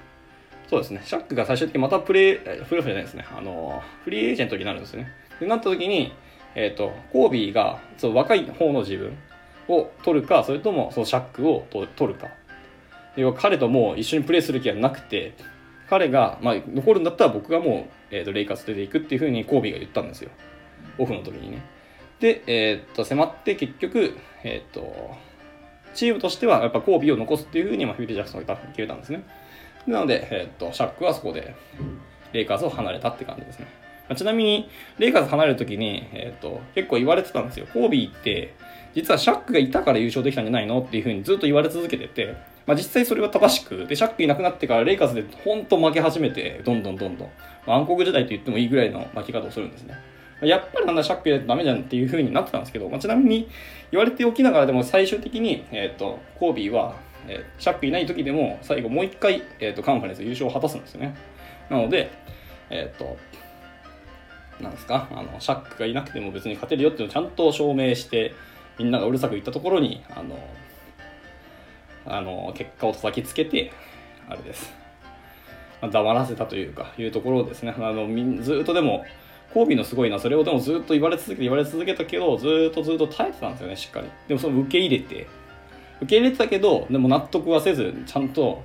[0.71, 5.11] そうですね、シャックが最終的にまたプレイ、フルフじゃないですね、あの、フリーエージェントになるんですね。
[5.41, 6.13] で、なった時に、
[6.55, 9.19] えっ、ー、と、コービーが、そう、若い方の自分
[9.67, 12.29] を取るか、それとも、そのシャックを取るか。
[13.17, 15.35] 要は彼ともう一緒にプレーする気はなくて、
[15.89, 20.31] 彼が、まあ、残るんだったら僕がもう、えっ、ー、と、レイカーズ出ていくっていうふうにコービーが言ったんですよ。
[20.99, 21.63] オフの時にね。
[22.21, 25.17] で、えっ、ー、と、迫って結局、えっ、ー、と、
[25.95, 29.25] チームとしてはやっぱコービーを残すっていうふうに、まあ、フィル・ジャクソンが決めたんですね。
[29.91, 31.55] なので、えっ、と、シャックはそこで、
[32.33, 33.67] レイカーズを離れたって感じですね。
[34.09, 37.67] まあ、ちなみに、レイカーズ離れるときに、えっ、と、結構言われてたんですよ。
[37.73, 38.55] コービーって、
[38.95, 42.35] 実はシャックがいたから優勝できたんじゃないのっていうふうにずっと言われ続けてて、
[42.67, 47.29] まあ、実際それは正しく、で、シャックいなくなってからレイカーズで本当負け始めて、どんどんどんどん、
[47.67, 49.95] まあ、暗黒時代と言ってもいいぐらいの負け方をするんですね。
[50.43, 53.49] やっぱりなんだシャックやるとダメじゃんっていう風になってたんですけど、まあ、ちなみに
[53.91, 56.97] 言われておきながらでも最終的に、えっ、ー、と、コービーは、
[57.29, 61.15] えー、シャックいない時でも最後もう一回、え、ー、と、カンファレンス優勝を果たすんですよね。
[61.69, 62.11] なので、
[62.71, 63.17] えっ、と、
[64.63, 68.35] なんですか、あの、シャックがいなくても別に勝てるよっていうのをちゃんと証明して、
[68.79, 70.39] みんながうるさく言ったところに、あの、
[72.07, 73.73] あの、結果を叩きつけて、
[74.29, 74.73] あれです。
[75.83, 77.75] 黙らせたというか、いうところですね。
[77.77, 78.07] あの、
[78.43, 79.05] ずっとでも、
[79.53, 84.09] コービーのすごいな、それをでもずっと言われ続けて言われ続けたけど、ずっとずっと耐えてたんですよね、しっかり。
[84.29, 85.27] でもその受け入れて、
[86.01, 88.63] 受け入れてたけど、でも納得はせず、ちゃんと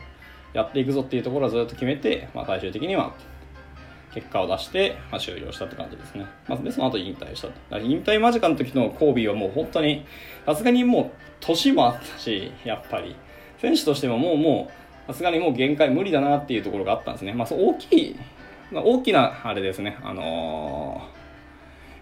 [0.53, 3.13] やっていくぞっていうところはずっと決めて、まあ最終的には
[4.13, 6.25] 結果を出して、まあ、終了したって感じですね。
[6.47, 7.79] まあ、で、その後引退したと。
[7.79, 10.05] 引退間近の時のコービーはもう本当に、
[10.45, 13.15] さすがにもう年もあったし、やっぱり、
[13.59, 14.71] 選手としてももうも
[15.07, 17.33] う、さすがにもう限界無理だなっていうところがあったんですね。
[17.33, 18.15] まあ、そう大きい
[18.71, 21.01] まあ、大きな、あれですね、あの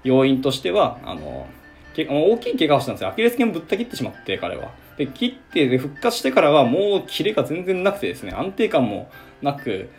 [0.04, 3.10] ー、要因としては、あのー、大きい怪我をしたんですよ。
[3.10, 4.72] アキレス腱ぶった切ってしまって、彼は。
[4.98, 9.10] で、切ってで復活してからはもうキレが全然なくてですね、安定感も
[9.42, 9.90] なく、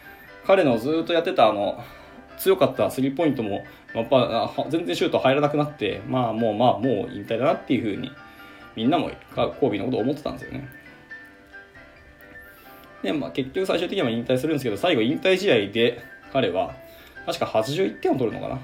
[0.46, 1.82] 彼のずっとやってたあの、
[2.36, 8.10] 強かったスリーポイントも、やっぱ全然シュート入らなくなって、まあもうまあもう引退だなっていうふうに、
[8.76, 10.68] みんなもコービーのことを思ってたんですよね。
[13.02, 16.02] で、まあ結局最終的には引退するんですけど、最後引退試合で、
[16.32, 16.74] 彼は、
[17.26, 18.60] 確か81点を取るのかな？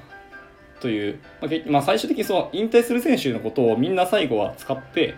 [0.81, 5.15] という、まあ、まあ、最終的にその引退する選手のことをみんな最後は使って、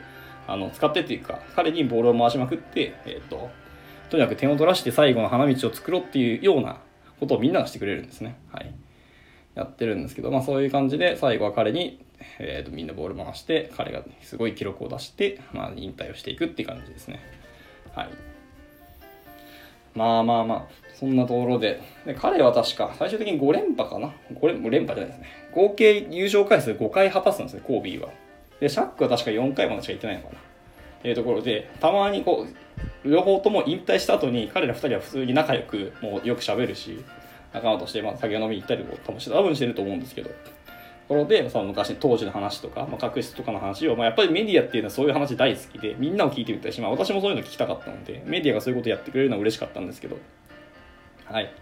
[0.47, 3.51] あの使ってっていうか、彼にボールを回しまくって、えっ、と、
[4.11, 6.81] とにかく点を取らして最後の花道を作ろうっていうような
[7.21, 8.37] ことをみんながしてくれるんですね。
[8.53, 8.75] はい。
[9.55, 12.05] やってるんですけど、まあそういう感じで最後は彼に、
[12.39, 17.21] えーと、みんなボール回して、彼がすごい記録を出して、まあ引退をしていくっていう感じですね。
[17.95, 18.09] はい。
[19.95, 21.81] まあまあまあ、そんなところで。
[22.07, 25.27] で、彼は確か、最終的に5連覇かな ?5 連連覇じゃないですね。
[25.53, 28.09] 合計優勝回数5回果たすんですね、コービーは。
[28.63, 30.39] で、シャックは確か4回までしか行ってないのかな。
[30.39, 32.47] っていうところで、たまにこ
[33.05, 37.05] う、両方とも引退した後に、彼ら2人は普通に仲良く、もうよく喋るし、
[37.53, 39.21] 仲間として、まあ、酒飲みに行ったりも多分
[39.57, 40.37] してると思うんですけど、と
[41.09, 50.17] ころでその昔当時の話とか、まあ、確執とかの話を、まあ、やっぱりメディアっていうのはそういう話大好きでみんなを聞いてみたいし、まあ、私もそういうの聞きたかったのでメディアがそういうことやってくれるのは嬉しかったんですけど。
[51.25, 51.53] はい。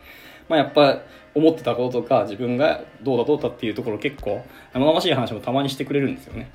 [0.48, 1.00] まあ、やっぱ
[1.34, 6.50] 思ってたこととか自分がどうだどうだっていうところ結構生々しい話もたまにしてくれるんですよね。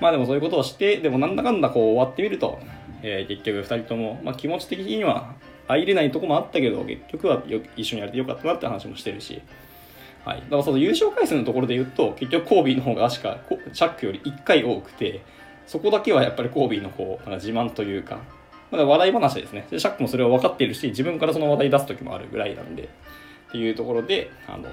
[0.00, 2.58] まあでもそういうことをしてでもなんだかんだこう終わってみると、
[3.02, 5.34] えー、結局2人とも、まあ、気持ち的には
[5.68, 9.42] 入れないとこもあったけど結局はよ一緒にやれてよかったなって話もしてるし。
[10.24, 13.38] はい、だからその優勝回数のところで言うと結局コービーの方がしか
[13.72, 15.20] チャックより1回多くて
[15.68, 18.18] そこだけはやっぱりコービーのこうなんか自慢というか
[18.72, 19.68] まだ話題話ですね。
[19.70, 22.88] でシャックもそれを分かっているし自分からその話題出す時もあるぐらいなんで
[23.48, 24.68] っていうところであの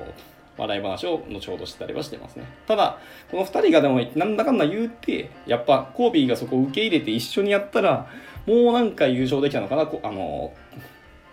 [0.57, 2.99] 笑い話を後ほどしてたりはしてますねただ
[3.31, 8.07] この2人がでもなんだかんだ言うてやっぱコービーがそこを受け入れて一緒にやったら
[8.45, 10.53] もうなんか優勝できたのかなあの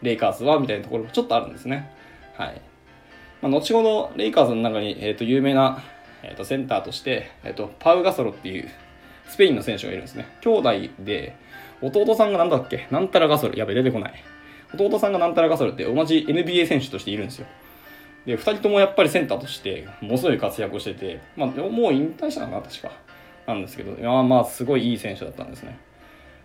[0.03, 1.91] レイカーズはみたいなところもちょっとあるんですね
[2.37, 2.61] はい
[3.43, 5.83] まあ、後ほどレイカーズの中に、えー、と有名な、
[6.23, 8.69] えー、とセンターとして、えー、とパウ・ガソロっていう
[9.31, 10.27] スペインの選手がいるんですね。
[10.41, 11.37] 兄弟で、
[11.81, 12.89] 弟さんが何だっけ？
[12.91, 13.57] なんたらガソル。
[13.57, 14.15] やべ、出てこない。
[14.75, 17.47] 弟さんがなんたらガソルって同じ NBA 選手としているんですよ。
[18.27, 22.93] で、二人ともやっぱりセンターとして、ものすごい活躍をしてて、まあ、もう引退したのかな、確か。
[23.47, 25.79] なんですけど、まあまあ、すごいいい選手だったんですね。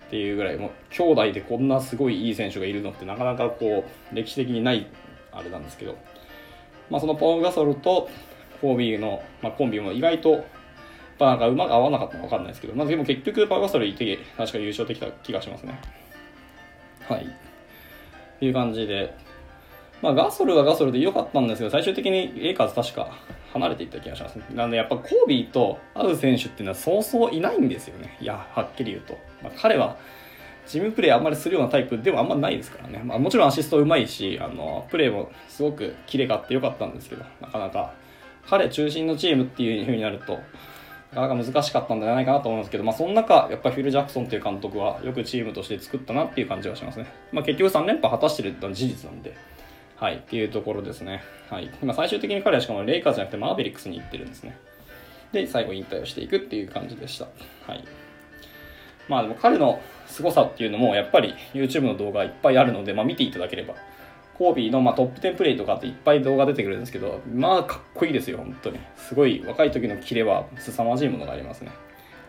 [0.08, 4.88] っていうぐらい、もう、兄弟でこんなすごいいい選手がいるのってなかなかこう、歴史的にない、
[5.32, 5.98] あれなんですけど、
[6.90, 8.10] まあ、そのポーガソルと
[8.62, 10.46] フォービーの、まあ、コンビも意外と、
[11.20, 15.80] まあ、なんか馬が合わなかったのか分かんないですけど、まあ、でも結局パウガソルいて確か優勝できた気がしますね。
[17.08, 17.26] はい。
[17.26, 19.14] っていう感じで、
[20.06, 23.18] まあ、ガソルはガソルで良かったんですけど、最終的にレイカーズ確か
[23.54, 24.46] 離れていった気がします、ね。
[24.54, 28.16] なのでやっぱコービーと会う選手っていうのはそうそういないんですよね。
[28.22, 29.18] いや、はっきり言うと。
[29.42, 29.98] まあ、彼は
[30.68, 33.02] チームプレーあんまりするようなタイプではあんまないですからね。
[33.04, 37.94] まあ、もちろんアシストうまいし、あの、プレーもすごくキレがあってよかったんですけど、なかなか
[38.48, 40.34] 彼中心のチームっていう風になると、
[41.16, 47.08] なかなか難しかったんじゃないかなと思うんですけど、まあ、その中、やっぱフィル・ジャクソンという監督はよくチームとして作ったなっていう感じがしますね。
[47.32, 49.36] まあ、結局3連覇果たしてるってのは事実なんで、
[49.98, 51.24] はい、っていうところですね。
[51.50, 51.70] はい。
[51.82, 54.58] 今最終的に彼はしかもレイカーじゃなくてマーベリックスに行ってるんですね。
[55.32, 57.28] で、最後引退をしていくっていう感じでした。
[57.68, 57.84] はい。
[59.08, 63.76] まあでも彼の凄さっていうのもやっぱり YouTube の動画いっぱいあるので、まあ、見ていただければ
[64.38, 71.72] コービーのまトップ10プレイとかっていっぱい動画出てくるんですけどまあかっこいいですよ本当にすごい若い時のキレは凄まじいものがありますね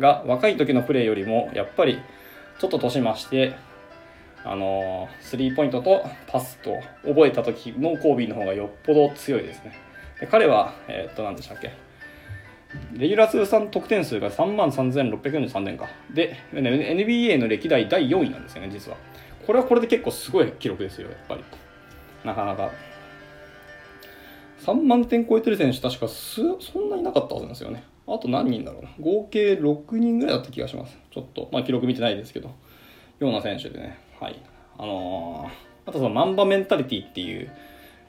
[0.00, 1.98] が若い時のプレイよりもやっぱり
[2.58, 3.56] ちょっと年増して
[4.46, 9.78] あのスリーポイントとパスと覚えた時のコービーの方がよっぽど強いですね
[10.20, 11.86] で彼はえー、っと何でしたっけ
[12.92, 15.88] レギュラー通算得点数が3万3643点か。
[16.12, 18.96] で、NBA の歴代第4位なんですよね、実は。
[19.46, 21.44] これはこれで結構すごい記録ですよ、やっぱり。
[22.24, 22.70] なかなか。
[24.62, 27.84] 3万点超えてる選手、確かすそんなになかったはずなんですよね。
[28.08, 30.96] あと何人だろう合計6人ぐらいだった気がします。
[31.10, 32.50] ちょっと、まあ記録見てないですけど、
[33.18, 33.98] ような選手でね。
[34.20, 34.40] はい。
[34.78, 37.50] あのー、あとそのマンバメンタリティっていう、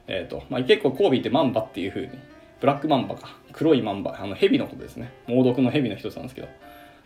[0.06, 2.18] えっ、ー、と、まあ結構コービーってマンバっていう風に
[2.60, 3.36] ブラックマンバか。
[3.52, 5.12] 黒いマンバ、あの、蛇のことですね。
[5.26, 6.48] 猛毒の蛇の一つなんですけど。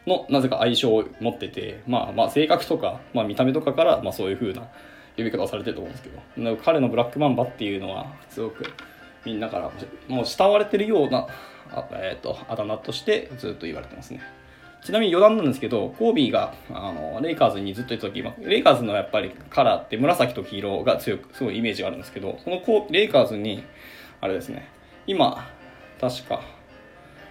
[0.06, 4.62] の、なぜか相性を持ってて、まあまあ性格とか、まあ見た目とかから、まあそういう風な
[5.16, 8.64] 呼び方をされてると思うんですけど、彼のブラックマンバっていうのは、すごく
[9.24, 9.70] みんなから
[10.08, 11.26] もう慕われてるような、
[11.70, 14.20] あえっ、ー、と、あだ名としてずっと言われてますね。
[14.84, 23.62] ちなみに余談なんですけど、コービーがあのレイカーズにずっといた時、ま、レイカーズのやっぱりカラーって紫と黄色が強く、すごいイメージがあるんですけど、そのコレイカーズに、
[24.20, 24.68] あれですね、
[25.06, 25.48] 今、
[26.00, 26.42] 確か、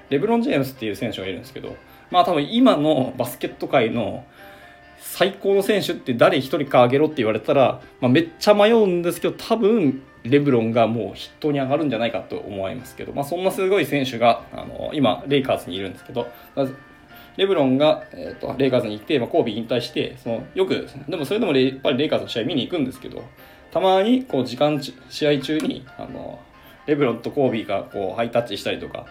[0.10, 1.76] レブロン・ジェームスっていう選手がいるんですけど、
[2.10, 4.26] まあ多分今のバスケット界の
[4.98, 16.28] 最高の選手って誰一人か挙げろって言われたら、まあ、めっちゃ迷うんですけど、多分、レブロンがもう筆頭に上がるんじゃないかと思いますけど、まあそんなすごい選手が、あの、今、レイカーズにいるんですけど、
[17.38, 23.24] レブロンが、えーと、レイカーズに行って、まあ、コービー引退して、そのよく、でもそれでもやっぱりレイカーズの試合見に行くんですけど、
[23.72, 26.40] たまにこう時間、試合中に、あの、
[26.88, 29.06] レブロンとコービーがこうハイタッチしたりとか、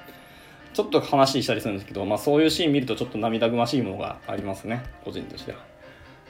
[0.72, 5.58] ちょっと話したりするんですけど、まあ、そういうシーン見るとちょっと涙ぐましいものがありますね、個人としては。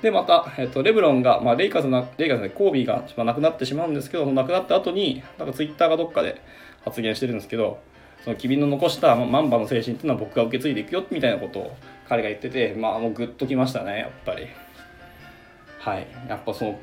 [0.03, 6.41] で、また、えっと、レブロンが、まあ、レイカーズな、レイカーズでコービーが、まあ、亡くなってしまうんですけど、亡くなった後に、なんかツイッターがどっかで
[6.85, 7.81] 発言してるんですけど、
[8.25, 11.77] その君の残したマンバの精神っていうのは僕が受け継いでいくよ、みたいなことを
[12.09, 14.47] 彼が言ってて、まあ、もうグッときましたね、やっぱり。
[15.79, 16.07] はい。
[16.29, 16.79] やっぱその、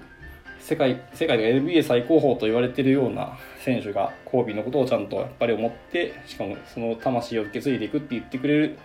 [0.59, 8.77] 世界、世界で NBA 最高峰と言われてるような選手がコービーのことをちゃんとやっぱり思って、しかもその魂を受け継いでいくって言ってくれる。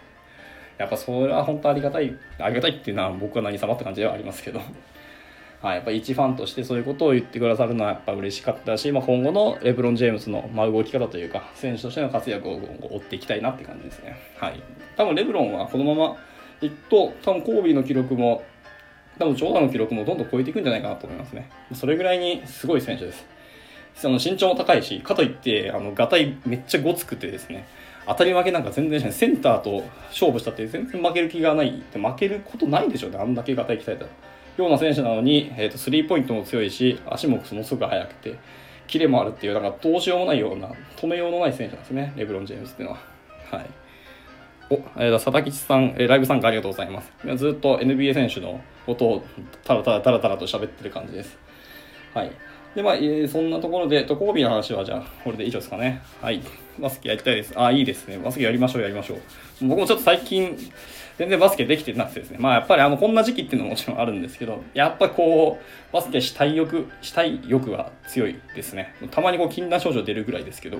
[0.78, 4.60] やっぱそれは本当ありがたい、ありがたいっていうのは僕は何様って感じではありますけど。
[5.62, 12.54] はい、やっぱ一ファンとしてそういうことを言ってくださるのはやっぱ嬉しかったし、まあ、今後のレブロン・ジェームズの、ま、動き方というか選手としての活躍を
[12.90, 14.16] 追っていきたいなって感じですね。
[14.38, 14.60] はい、
[14.96, 16.16] 多分レブロンはこのまま
[16.60, 18.42] いくと多分コービーの記録も
[19.18, 21.48] 多分ジョーダンの記録もどんどん超えていくんじゃないかなと思いますね。
[21.74, 23.24] それぐらいにすごい選手です。
[23.94, 27.66] その身長も高いし、かといって、あの、ガタイめっちゃごつくてですね、
[28.06, 29.12] 当たり負けなんか全然しない。
[29.12, 33.18] センターと勝負したって全然負ける気がないって負けることないでしょうね。
[33.18, 34.10] あんだけガタイ鍛えたら。
[34.56, 38.38] ような選手なのに、えーと、スリーポイントも強いし足もものすごく速くて
[38.86, 43.00] キレもあるっていうなんかどうしようもないような止めようのない選手なんですねレブロン・ジェームズっていうのは。
[43.50, 43.70] はい
[44.70, 47.12] お、えー、佐々木さん、えー、ライブ参加ありがとうございます。
[47.36, 49.24] ずっと NBA 選手のことを
[49.64, 51.36] たらたらたらたらと喋ってる感じです。
[52.14, 52.32] はい。
[52.74, 56.00] で、まあ、えー、そんなところで、と、コービーの話はじゃあ、これで以上ですかね。
[56.22, 56.40] はい。
[56.80, 57.52] バスケやりたいです。
[57.54, 58.18] あ、いいですね。
[58.18, 59.18] バスケやりましょう、やりましょう。
[59.66, 60.56] 僕もちょっと最近、
[61.18, 62.38] 全然バスケできてなくてですね。
[62.40, 68.94] まあやっぱりあの、こんな時期っていうのももちろんあるんですけど、やっぱこう、バスケしたい欲、したい欲は強いですね。
[69.10, 70.78] たまにこう、禁断症状出るぐらいですけど、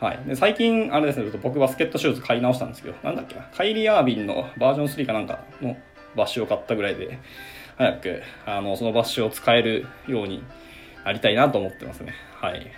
[0.00, 0.18] はい。
[0.26, 5.76] で、最近、あれですね、僕バスケットシューズ買い直したんですけど、なんだっけな、カイリー・アービンのバージョン3かなんかの
[6.14, 7.18] バッシュを買ったぐらいで、
[7.76, 10.42] 早く、あの、そのバッシュを使えるように
[11.04, 12.14] なりたいなと思ってますね。
[12.40, 12.70] はい。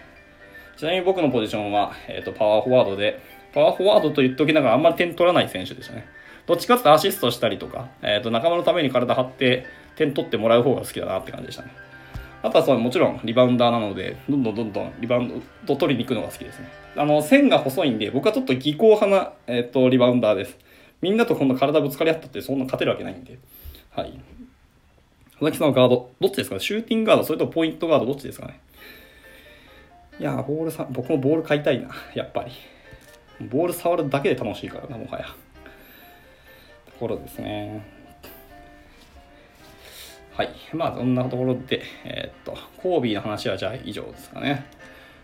[0.77, 3.21] ちなみに僕のポジションは、えっ、ー、と、パワーフォワードで、
[3.53, 6.07] パワーフォワードと言っときながらあんまり点取らない選手でしたね。
[6.51, 11.71] どっちかってアシストしたりとか、えっ、ー、と、仲間のために体張って点取ってもらう方が好きだなって感じでしたね。
[12.43, 16.69] あとはそう、もちろんリバウンダーなので、どんどんどんどんリバウンド取りに行くのが好きですね。
[16.97, 20.59] あの、線が細いんで、僕はちょっと技巧派な、えっ、ー、と、リバウンダーです。
[21.01, 23.39] みんなとこんな体ぶつかり合ったってそんな勝てるわけないんで。
[23.91, 24.21] はい。
[25.31, 26.57] 佐々木さんはガード、どっちですか？
[26.57, 28.59] ねシューティングガード、それとポイントガード、どっちですかね？
[30.19, 32.51] いやボールさ、僕もボール買いたいな、やっぱり。
[33.49, 35.27] ボール触るだけで楽しいからな、もはや。
[37.01, 37.83] ところですね。
[40.37, 40.51] はい。
[40.75, 44.67] まあ、そんなところで、えー、っと、コービーの話はじゃあ以上ですかね。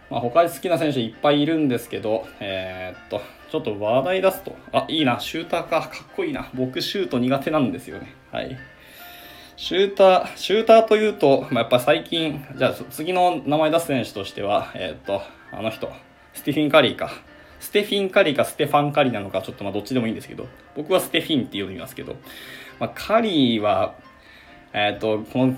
[0.09, 6.49] まあ、他に好きな選手いっぱいいるんですけど、えー、っと、ちょっと話題出すと、あ、いいな、シューターか、かっこいいな。
[6.55, 8.15] 僕、シュート苦手なんですよね。
[8.33, 8.57] はい。
[9.59, 15.21] シューター、シューターというと、まあ、やっぱ最近、じゃあ次の名前出す選手としては、えー、っと、
[15.53, 15.93] あの人、
[16.33, 17.11] スティフィン・カリーか。
[17.66, 22.14] ステフィン・カリかステファン・カリなのか、ちょっとまあどっちでもいいんですけど、僕はステフィンって呼びますけど、
[22.79, 23.96] まあ、カリーは、
[24.72, 25.57] えっ、と、この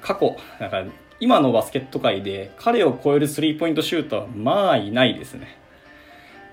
[0.00, 0.82] 過去、なんか
[1.20, 5.56] 今のバスケット界で彼を超えるスリーポイントシュートはまあいないですね。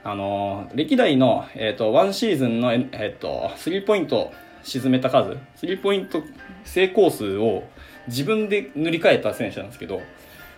[0.04, 6.22] あの、歴代の、えっ、と、ワンシーズンの、えっ、と、スリーポイント沈めた数、スリーポイント
[6.66, 7.64] 成功数を
[8.08, 10.04] 自分で塗り替えた選手なんですけど、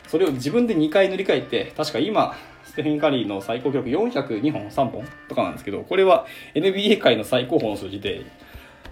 [0.10, 2.36] それを自分で2回塗り替えて、確か今、
[2.80, 8.26] テフィン・カリーの最高記録402本、3本とかなんですけど、これは NBA 界の最高峰の数字で、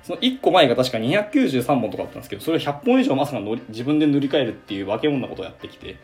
[0.03, 5.97] その1個前が確か293本とかだったんですけど、それを100本以上まさか自分で塗り替えるっていう化け物なことをやってきて、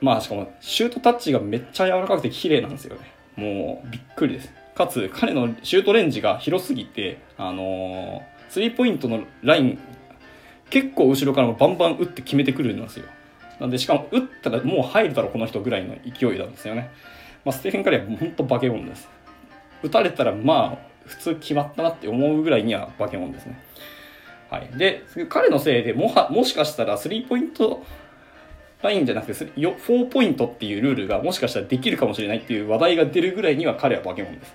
[0.00, 3.12] まあしかもシュートタッチがめっちゃ柔らかくて綺麗なんですよね。
[3.36, 4.52] もうびっくりです。
[4.74, 9.78] かつ彼のシュートレンジが広すぎて、あのー、スリーポイントのライン
[10.70, 13.06] 結構後ろからもバンバン打って決めてくるんですよ。
[13.60, 16.90] なんで、しかも打ったらもう入るだろう、この人ぐらいの勢いなんですよね。
[17.44, 19.08] まあ、ステフェン・カリーは本当化け物です。
[19.82, 23.62] 打たれたら、まあ、普通決まったなって思うぐらいには化け物ですね。
[24.50, 24.68] はい。
[24.76, 27.84] で、彼のせいでもは、もしかしたらスリーポイント
[28.82, 34.54] ラインじゃなくて、4ポイントっていうルールがもしかしたらできるかもしれないっていう話題が出るぐらいには彼は化け物です。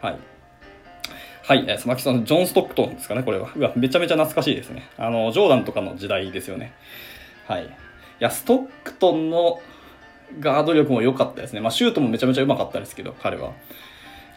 [0.00, 0.18] はい。
[1.44, 3.52] はい、えー、マキさん、ジョン・ストックトンですかね、これは。
[3.54, 4.88] うわ、めちゃめちゃ懐かしいですね。
[4.98, 6.72] あの、ジョーダンとかの時代ですよね。
[7.46, 7.85] はい。
[8.20, 9.60] いや、ストックトンの
[10.40, 11.60] ガード力も良かったですね。
[11.60, 13.52] まあ、シュートもめちゃめちゃうまかったですけど、彼は。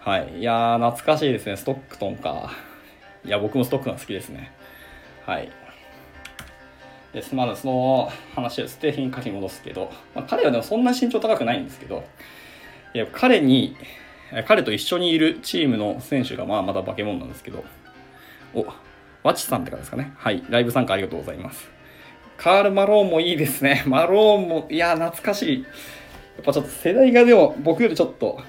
[0.02, 0.40] はい。
[0.40, 1.58] いやー、懐かしいですね。
[1.58, 2.52] ストックトンか。
[3.26, 4.52] いや、僕もストックトン好きですね。
[5.26, 5.50] はい。
[7.14, 7.34] です。
[7.36, 12.04] まだその話をステーフィン書き戻すけど、まあ、彼はでもそんな身長高くないんですけど、
[12.94, 13.76] いや、彼に、
[14.48, 17.64] 彼と一緒にいるチームの選手がまあまだ化け物なんですけど、
[18.54, 18.66] お、
[19.24, 20.14] ワチさんって方ですかね。
[20.18, 20.44] はい。
[20.50, 21.79] ライブ参加ありがとうございます。
[22.40, 23.84] カール・マローンもいいですね。
[23.86, 25.62] マローンも、いや、懐かしい。
[25.62, 25.66] や
[26.42, 28.40] っぱちょっと世代がでも僕よりちょっと、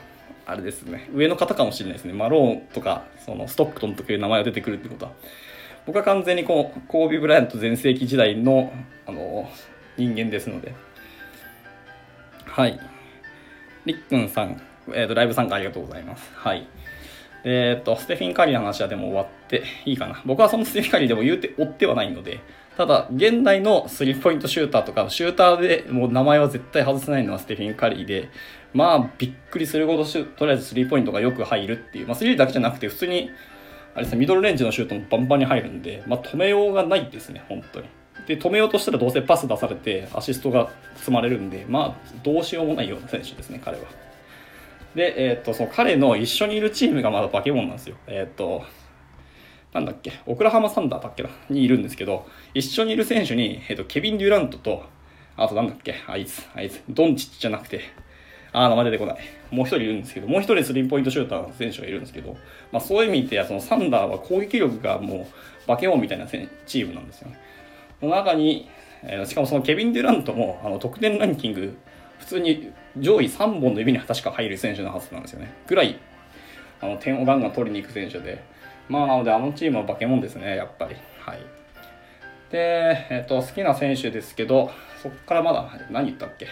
[0.47, 2.13] あれですね、上の方かもしれないですね。
[2.13, 5.13] マローンとか、そのストックトンとかいう名前が出てくるってことは。
[5.87, 8.73] 僕は完全にこう、コービー・ブライアント全盛期時代の、
[9.07, 9.51] あの、
[9.97, 10.73] 人間ですので。
[12.47, 12.79] はい。
[13.87, 16.31] りっくんさん、えっ、ー、と、ライブ参加ありがとうございます。
[16.37, 16.69] はい。
[17.43, 20.23] えっ、ー、と、ステフィン・カリーの話はでも終わっていいかな。
[20.25, 22.39] 僕はそのステフィン・カリーでも言うて追ってはないので、
[22.81, 28.31] ただ、現代のスリーポイントシューターとか、シューターでもう名前は絶対外せないのはステフィン・カリーで、
[28.73, 33.29] まあ、びっくりするほどとりあえずスリーポイントがよく入るっていう、まあ、スリーだけじゃなくて、普通に、
[33.95, 37.87] あれですね、ミドルレンジのシュートもバンバンに入るんで、まあ、止めようがないですね、本当に。
[38.27, 43.85] で止めようとしたらどうせパス出されてアシストが積まれるんでまあどうしようもないような選手ですね彼は
[44.95, 48.63] で、えー、っとその彼の一緒にいるチームがまだ化け物なんですよえー、っと
[49.73, 50.13] なんだっけ？
[50.27, 51.31] オクラハマサンダーだっけな？
[51.49, 54.85] にいるんですけど一緒にいる選手に、えー、っとケビン・デュラントと
[55.37, 55.95] あとなんだっけ？
[56.07, 57.83] あいつあいつドンチッチじゃなくて
[58.53, 59.19] あ名前出てこない。
[59.53, 62.37] もう一人いるんですけど、もう一人スリーポイントシューターの選手がいるんですけど、
[62.73, 65.29] まあ、そういう意味でそのサンダーは攻撃力がも
[65.65, 67.39] う化け物みたいなチームなんですよね。
[68.01, 68.69] その中に、
[69.03, 71.77] えー、しかもそのケビン・デュラントもあの得点ランキング、
[72.19, 75.53] 普通に上位3本の指に確か入る選手のはずなんですよね。
[75.67, 75.99] ぐらい、
[76.81, 78.43] あの点をガンガン取りに行く選手で、
[78.91, 80.97] まあなのであのチームは化け物ですね、やっぱり。
[81.21, 81.39] はい。
[82.51, 84.71] で、えっ、と、好きな選手ですけど、
[85.01, 86.49] そこからまだ何言ったっけ？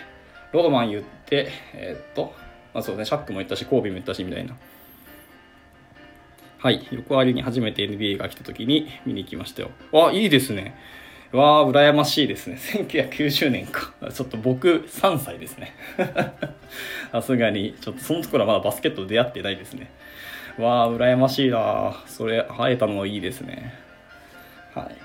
[0.53, 2.33] ロドマン言って、え、っと、
[2.73, 4.57] まあそうね、シャックも言ったし、コービーも言ったし、みたいな。
[6.59, 9.71] はい、横ありに初めて NBA が来た時に見に行きましたよ。
[9.91, 10.77] わ、いいですね。
[11.33, 12.57] わあ、羨ましいですね。
[12.57, 13.93] 1990年か。
[14.15, 15.73] ちょっと僕3歳ですね。
[17.11, 19.91] さすがに、ちょっとそのところはまだバスケット出会ってないですね。
[20.59, 23.75] わあ、羨ましいなそれ、会えたのいいですね。
[24.75, 24.97] はい。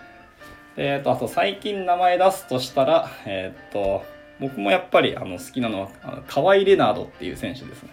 [0.78, 4.04] えっ、ー、と、あと最近名前出すとしたら、えっ、ー、と、
[4.40, 7.90] 僕もやっぱりあの好きなのはあの河合レナードっていう選手ですね。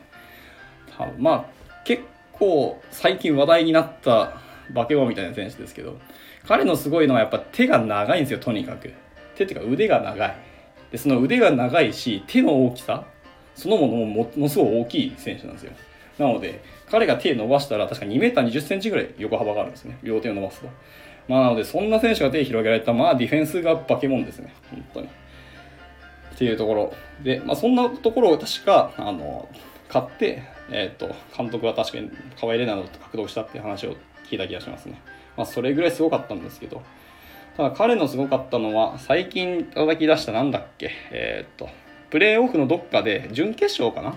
[1.18, 1.44] まあ
[1.84, 2.02] 結
[2.32, 4.40] 構最近話題になった
[4.74, 5.98] 化け物みたいな選手ですけど
[6.46, 8.92] 彼のすごいのはやっぱ手が長いんですよとにかく
[9.36, 10.36] 手っていうか腕が長い
[10.90, 13.04] でその腕が長いし手の大きさ
[13.54, 15.72] そのものもものすごい大きい選手なんですよ
[16.20, 19.98] なので彼が手伸ばしたら確か2 m 2 0センチぐらい横幅があるんですね。
[20.02, 20.68] 両手を伸ばすと。
[21.28, 24.52] まあなのでそんな選手が手広げられたまあディフェンスが化け物ですね。
[24.70, 25.06] 本当に。
[25.06, 25.10] っ
[26.36, 26.92] ていうところ。
[27.22, 29.48] で、まあ、そんなところを確かあの
[29.88, 33.96] 買って、えーと、監督は確かに河合玲奈と獲得したっていう話を
[34.28, 35.00] 聞いた気がしますね、
[35.36, 36.82] まあ、それぐらいすごかったんですけど。
[37.56, 41.68] ただ彼のすごかったのは最近叩き出したなんだっけえっ、ー、と
[42.08, 44.16] プレーオフのどっかで準決勝かな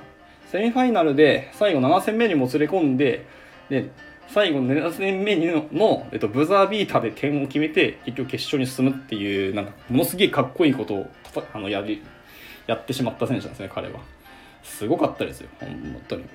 [0.54, 3.26] セミファイナルで最後7戦目にもつれ込んで
[3.70, 3.90] で
[4.28, 11.12] 最後の7戦目のの、えっと、ブザービーターで点を決めて結局決勝に進むっていうなんかものすげえかっこいいことを
[11.56, 12.04] あのやり
[12.68, 14.00] やってしまった選手なんですね彼は。
[14.62, 16.26] すごかったですよ本当に。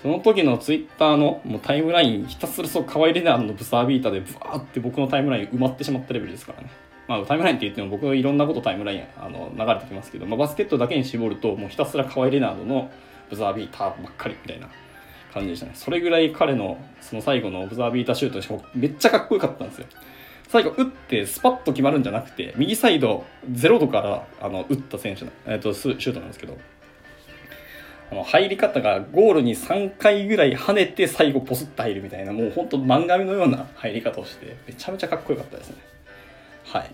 [0.00, 6.70] その時のツイッターのもうタイムラインひたすらそう河合レナーのブザービーターでブワーって僕のタイムライン埋まってしまったレベルですからね。
[7.12, 12.90] まあ、タイムラインって言っても僕いろんなことタイムラインあの流れてきますけど、まあ、バスケットだけに絞るともうひたすら河合レナードの
[13.28, 14.68] ブザービーターばっかりみたいな
[15.32, 15.72] 感じでしたね。
[15.74, 19.86] それぐらい彼のその最後のブザービーターシュートめっちゃかっこよかったんですよ。
[20.48, 26.58] 最後打ってスパッと決まるんじゃなくて右サイド0度からあの打った選手の、えーと、シュートなんですけど
[28.10, 35.76] あの入り方がゴールに3回ぐらい跳ねて最後ポスッと入るみたいなもうほんと漫画のような入り方をしてめちゃめちゃかっこよかったですね。
[36.64, 36.90] はい。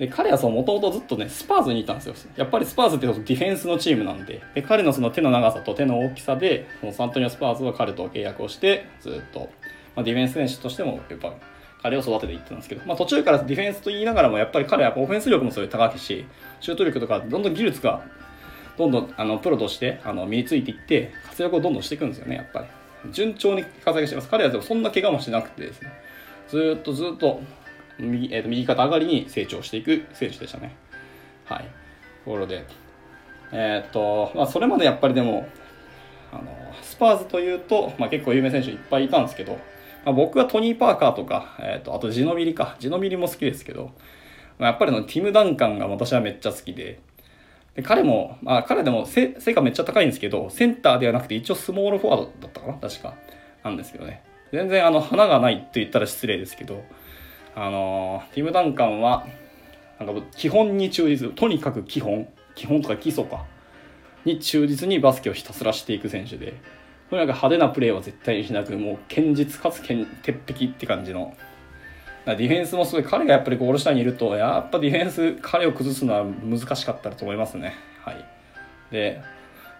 [0.00, 2.14] で彼はもともとずっとねスパーズにいたんですよ。
[2.34, 4.42] やっぱりスパーズってディフェンスのチームなんで。
[4.54, 9.50] で彼のその手の長さと手の大きさでそのサンアントニオ・スパーズは彼と契約をしてずっと、
[9.94, 11.34] まあ、ディフェンス選手としてもやっぱ
[11.82, 16.24] 彼を育てていってたんですけど、まあ、途中からディフェンスと言いながらもやっぱり彼はオフェンス力もすごい高いし
[16.60, 18.02] シュート力とかどんどん技術が
[18.78, 23.12] どんどんあのプロとしてあの身についていって活躍をどんどんしていくんですよねやっぱり。
[23.12, 24.28] 順調に活躍してます。
[24.30, 25.90] 彼はでもそんな怪我もしなくてですね。
[26.48, 27.40] ずっとずっと
[28.02, 30.76] 右,、えー、と右肩上がりに成長していく選手でしたね
[31.44, 31.64] はい
[32.24, 32.64] ところで
[33.52, 35.48] えー、とまあそれまでやっぱりでも
[36.32, 36.44] あの
[36.82, 39.58] スパーズというと、まあ、結構有名選手いっぱいいたんですけど
[40.04, 42.76] まあ、僕はトニー・パーカーとか、えっ、ー、と、あとジノビリか。
[42.78, 43.92] ジノビリも好きですけど、
[44.58, 47.00] まあ、やっぱりのティム・ダンカンが私はめっちゃ好きで、
[47.74, 52.74] で彼も、まあ、彼でも背背がめっちゃ高いんですけど、センターではなくて一応スモールフォワードだったかな？
[52.74, 53.14] 確か。
[53.62, 54.22] なんですけどね。
[54.52, 56.82] 全然あの、花がないと言ったら失礼ですけど、
[57.54, 59.26] あのー、ティム・ダンカンは、
[59.98, 63.44] なんか基本に忠実、とにかく基本、基本とか基礎か、
[64.24, 66.54] に忠実にバスケをひたすらしていく選手で、
[67.10, 71.34] とにかく派手なプレーは絶対にしなく、もう堅実かつ鉄壁って感じの。
[72.26, 77.74] ディフェンスもすごい、彼がやっぱりゴール下にいると、やっぱディフェンス、彼を崩すのは難しかったと思いますね。
[78.04, 78.24] はい。
[78.90, 79.20] で、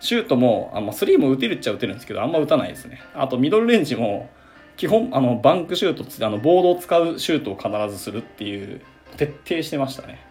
[0.01, 3.01] シュートも、あまあ、スリーも打てるっちゃ打てるんですけど、あんま打たないですね。
[3.15, 4.31] あと、ミドルレンジも、
[4.81, 8.81] 基本、あの、バンクシュートあの、ボードを使うシュートを必ずするっていう、
[9.19, 10.25] 徹底してましたね。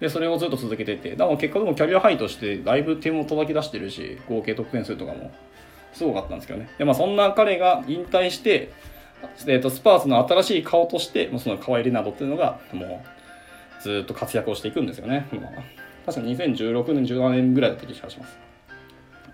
[0.00, 5.30] で、それをずっと続けてて、だから結果でもキャリアハイとして、だいぶ点も叩き出してるし、合計得点数とかも。
[5.92, 6.68] すごかったんですけどね。
[6.78, 8.72] で、まあそんな彼が引退して、
[9.46, 13.04] えー、とスパーズの新しい顔として、もうその河合レナードっていうのが、も
[13.78, 15.28] うずっと活躍をしていくんですよね。
[15.30, 15.50] まあ、
[16.06, 18.36] 確か2016年、17年ぐらいだった気がします。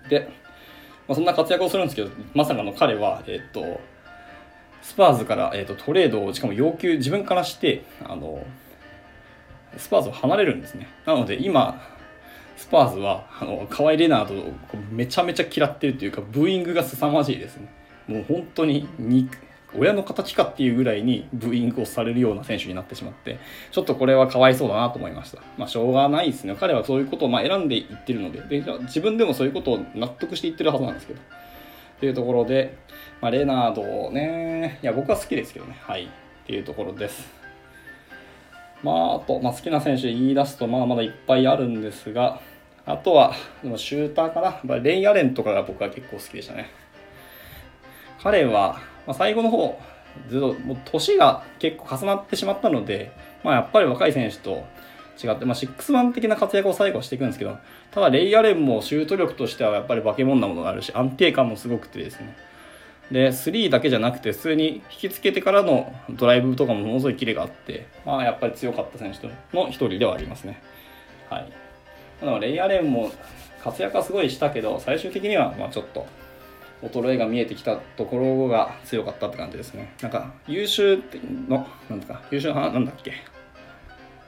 [0.09, 0.29] で、
[1.07, 3.81] まあ、そんな活躍をするんですけど、まさかの彼は、えっ、ー、と、
[4.89, 8.43] スパーズから、えーと、トレードをしかも要求自分からしてあの
[9.77, 10.89] スパーズを離れるんですね。
[11.05, 11.79] なので今、
[12.57, 14.51] スパーズはあのカワイ・レナードを
[14.91, 17.71] めちゃめちゃ嫌ってるというかブーイングが凄まじいですね。
[18.07, 19.29] もう本当にに
[19.75, 23.37] 親の仇かっていうぐらいにブーイングをされるような選手になってしまって
[23.71, 25.43] ちょっとこれはかわいそうだなと思いました。
[25.55, 26.55] まあしょうがないですね。
[26.59, 31.19] 彼はそういうことをま選んでいってるのでで自分でもそういうことを納得していってるはずなんですけど。
[31.99, 32.77] っていうところで、
[33.19, 36.07] まあ、レナードねいや僕は好きですけどねはいっ
[36.47, 37.29] ていうところです。
[38.81, 42.39] まあ、あと、まあ、好きな選手言い出すとまだまだいっぱいあるんですが、
[42.85, 43.33] あとは、
[43.75, 44.79] シューターかな。
[44.79, 46.71] レイ・アレンとかが僕は結構好きでしたね。
[48.23, 49.77] 彼は、まあ、最後の方、
[50.29, 53.11] ずっと、もう年が結構重なってしまったので、
[53.43, 54.63] まあ、やっぱり若い選手と
[55.21, 57.57] 違って、まあ、シックスマン的な活躍を最後していくんですけど、
[57.91, 62.35] ただレイ・アレンもシュート力としてはやっぱり化け物なものがあるし、安定感もすごくてですね。
[63.11, 70.61] で、3だけじゃなくて、普通に引きつけてからのドライブとかもものすごいキレがあって、まあ、やっぱり強かった選手の一人ではありますね。
[71.29, 71.51] はい。
[72.21, 73.11] だからレイアレンも
[73.63, 76.05] 活躍はすごいしたけど、最終的にはまあちょっと
[76.83, 79.93] 衰えが見えてきたところが強かったって感じですね。
[80.01, 81.01] なんか、優秀
[81.47, 83.13] の、なんですか、優秀な、なんだっけ？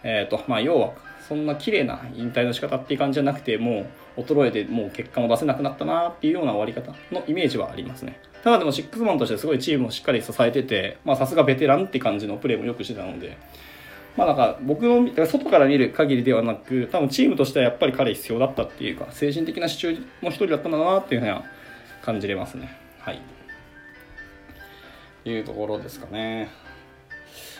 [0.04, 0.94] え、ー、と、まあ、要は、
[1.28, 3.86] そんな綺麗な引退の仕方っていう感じじゃなくて、も
[4.18, 8.20] う衰えてもう結果も出せなくなったなっていうような終わり方のイメージはありますね。
[8.44, 13.38] ただでもシックスマンとしてすごいチームをしっかり支えてて、さすがベテランって感じのプレーもよくしてたので、
[14.18, 21.46] まあなんか僕の外から見る限りではなく、多分チームとしてはやっぱり彼必要だったっていうか、精神的な支柱の一人だったんだなっていうふうには
[22.02, 22.76] 感じれますね。
[23.00, 23.22] はい。
[25.24, 26.50] いうところですかね。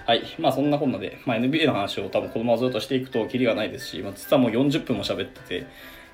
[0.06, 0.24] はい。
[0.40, 5.68] まあそんなこんなで、まあ、NBA の話を多分このままずっとしていくとキリがないですし、まあ、実はもう40分も喋ってて、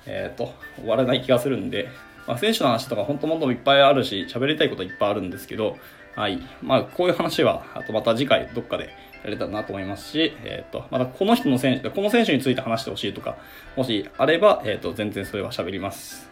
[0.06, 1.88] えっ、ー、と、終わらない気がするんで、
[2.26, 5.76] まあ、選手の話とか本当もっといっぱいあるし、喋りたいこといっぱいあるんですけど、
[6.14, 6.38] はい。
[6.62, 8.90] まあ、こういう話は、あとまた次回どっかで
[9.24, 13.38] やれたらなと思いますし、えっ、ー、と、またこの人の選手、この選手について話してほしいとか、
[13.76, 16.28] もしあれば、えっ、ー、と、全然それは喋ります。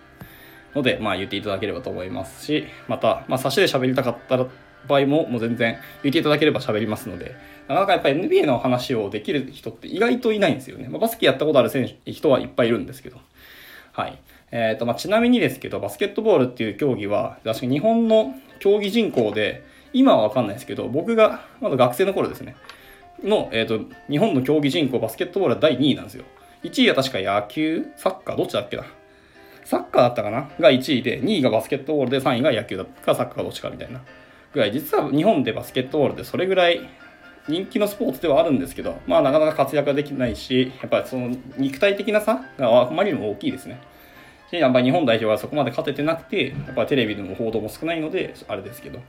[0.74, 4.46] ので、まあ、言っていただければと思いますし、また、まあ、差しで喋りたかったら
[4.88, 7.34] 場合も、もう全然言っていただければ喋りますので、
[7.68, 10.88] なかなかやっぱり NBA の話をできる人って意外といないんですよね。
[10.88, 13.18] まあ、バスケやったことある選手、人はいっぱいいるんですけど。
[13.92, 14.18] はい。
[14.52, 22.56] えっ、ー、と、まあ、ちなみにですけど、バスケットボールっていう競技は、確か日本の競技人口で、今はわかんないですけど、僕がまだ学生の頃ですね、
[23.22, 26.24] の、えっ、ー、と、日本の競技人口、バスケットボールは第2位なんですよ。
[26.62, 28.84] 1位は確か野球、サッカー、どっちだっけな。
[29.64, 30.48] サッカーだったかな？
[30.60, 34.00] が1位で、2位がバスケットボールで3位が野球だったか、サッカーどっちかみたいな。
[34.56, 36.88] ぐらい、実は日本でバスケットボールでそれぐらい
[37.48, 43.80] 人気のスポーツではあるんですけど、まあなかなか活躍ができないし、やっぱりその肉体的な差があまりにも大きいですね。
[44.50, 49.00] し、やっぱ日本代表はそこまで勝ててなくて、やっぱテレビでも報道も少ないので、あれですけど。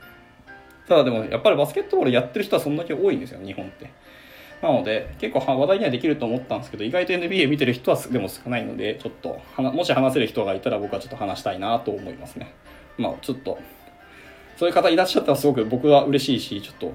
[0.86, 3.90] ただでも、やっぱりバスケットボールやってる人はそんだけ多いんですよ、日本って。
[4.62, 12.52] なので、結構話題にはできると思ったんですけど、意外と NBA 見てる人はでも少ないので、ちょっと、もし話せる人がいたら僕はちょっと話したいなと思いますね。
[12.96, 13.58] まあ、ちょっと、
[14.58, 16.94] そういう方いらっしゃったらすごく僕は嬉しいし、ちょっと、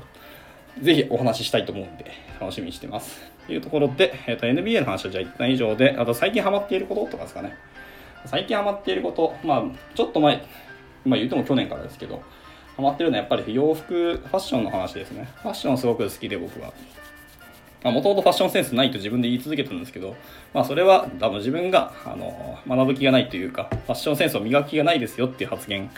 [0.81, 3.21] ぜひお話ししたいと思うんで、楽しみにしてます。
[3.47, 7.55] というところで、えっ、ー、と、NBA の話はじゃあ一旦以上で、あと最近ハマっていることとかですかね。
[8.25, 9.63] 最近ハマっていること、まあ、
[9.95, 10.43] ちょっと前、
[11.05, 12.21] まあ言うても去年からですけど、
[12.75, 15.29] ハマってるのはやっぱり洋服、ファッションの話ですね。
[15.41, 16.73] ファッションすごく好きで僕は。
[17.81, 20.17] まあ、もともとファッションセンスないと自分で言い続けてるんですけど、
[20.53, 25.89] まあ、それは多分自分が、あの、学ぶ気がないというか、ファッションセンスを磨く気がないですよっていう発言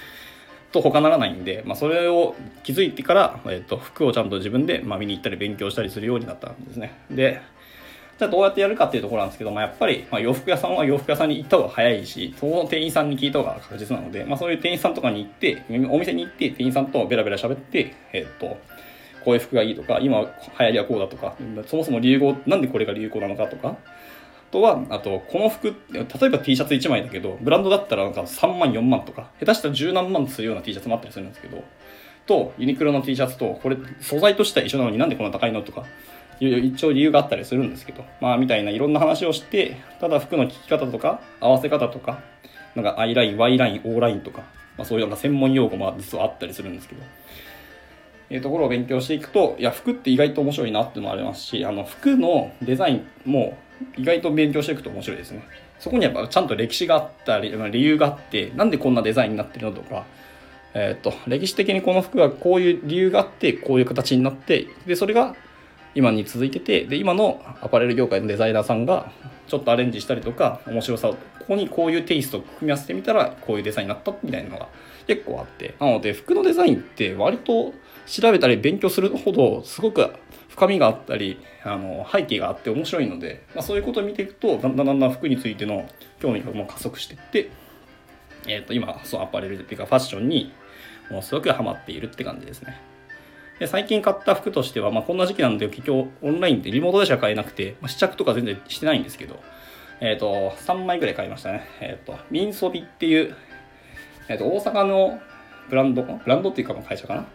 [0.76, 6.93] と他ならないんで、まあ、それを気づいてから、えっと、服をちゃんと自分で、まあ、見に行ったり勉強したりするようになったんですね。
[7.09, 7.41] で、
[8.17, 18.57] じゃあどうやってやるかっていうところなんですけど、まあ、やっぱり、ま、洋服屋さんは洋服屋さんに行った方が早いし、その店員さんに聞いた方が確実なので、まあ、そういう店員さんとかに行って、お店に行って店員さんとベラベラ喋って、えっと、
[19.23, 20.28] こういう服がいいとか、今流
[20.65, 21.36] 行りはこうだとか、
[21.67, 23.78] そもそも流行、なんでこれが流行なのかとか、
[24.52, 31.64] とは、あと、この服、例えば T シャツ1枚だけど、ブランドだったらなんか3万、4万とか、下手したら10何万するような T シャツもあったりするんですけど、
[32.26, 35.86] と、ユニクロの T シャツと、これ、素材としては一緒なのになんでこんな高いのとか、
[36.39, 42.20] 一応理由があったりするんですけど、まあみたいないろんな話をして、ただ服の着き方とか、合わせ方とか、
[42.76, 44.43] なんか I ライン、Y ライン、O ラインとか、
[44.78, 47.02] まあそういうなんか専門用語も実はあったりするんですけど、
[48.30, 53.58] えいうところを勉強していくと、いや、服って意外と面白いなっていうのもありますし、あの、服のデザインも
[53.97, 55.43] 意外と勉強していくと面白いですね。
[55.80, 60.05] そこにやっぱちゃんと歴史があったり、理由があって、なんでこんなデザインになってるのとか、
[60.73, 65.36] えっ、と、歴史的にこの服はこういう理由があって、こういう形になって、で、それが
[65.95, 69.11] 今に続いててで今のアパレル業界のデザイナーさんが
[69.47, 74.67] ちょっとアレンジしたりとか面白さをここにこういうテイストを組み合わせてみたらこういうデザインになったみたいなのが
[75.07, 77.73] 結構あってなので服のデザインって割と
[78.05, 80.11] 調べたり勉強するほどすごく
[80.56, 85.88] 深みがあったりあの背景があって面白いので、まあ、そういうことを見ていくとだんだんだんだん服についての
[86.22, 87.49] 興味がもう加速していって、
[88.47, 90.53] えー、と今そうアパレルっていうかファッションに
[91.10, 92.80] ものすごくハマっているって感じですね。
[93.60, 99.41] で最近買った服としては、まあ、こんな時期なんで結局オンラインでリモートでしか買えなくて、まあ、試着とか全然してないんですけど、
[100.01, 101.68] えっ、ー、と3枚ぐらい買いましたね。
[101.80, 103.36] えっ、ー、とミンソビっていう、
[104.30, 105.20] えっ、ー、と大阪の
[105.70, 107.26] ブランドブランドっていうか会社かな？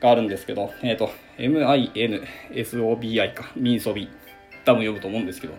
[0.00, 4.08] があるんですけど、えっ、と MINSOBI かミンソビ
[4.64, 5.54] 多分呼ぶと思うんですけど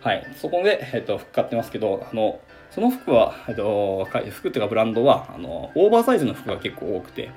[0.00, 2.40] はいそこで、えっと服買ってますけどあの
[2.70, 7.30] その服は、えっと、服っていうかブランドはあのオーバーサイズの服が結構多くて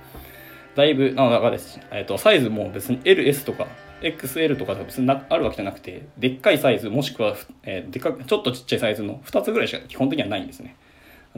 [0.78, 3.66] だいぶ、なかです、えっ、と、サイズも別に L、S とか
[4.02, 10.76] XL とか別にあるわけじゃなくて、でっかいサイズ、もしくは、えー、でかちょっとちっちゃいサイズの2つぐらいしか基本的にはないんですね。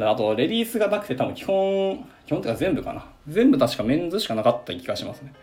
[0.05, 3.05] あと、レディースがなくて多分基本、基本的には全部かな。
[3.27, 5.33] 全部確かメンズしかなかった気がしますね。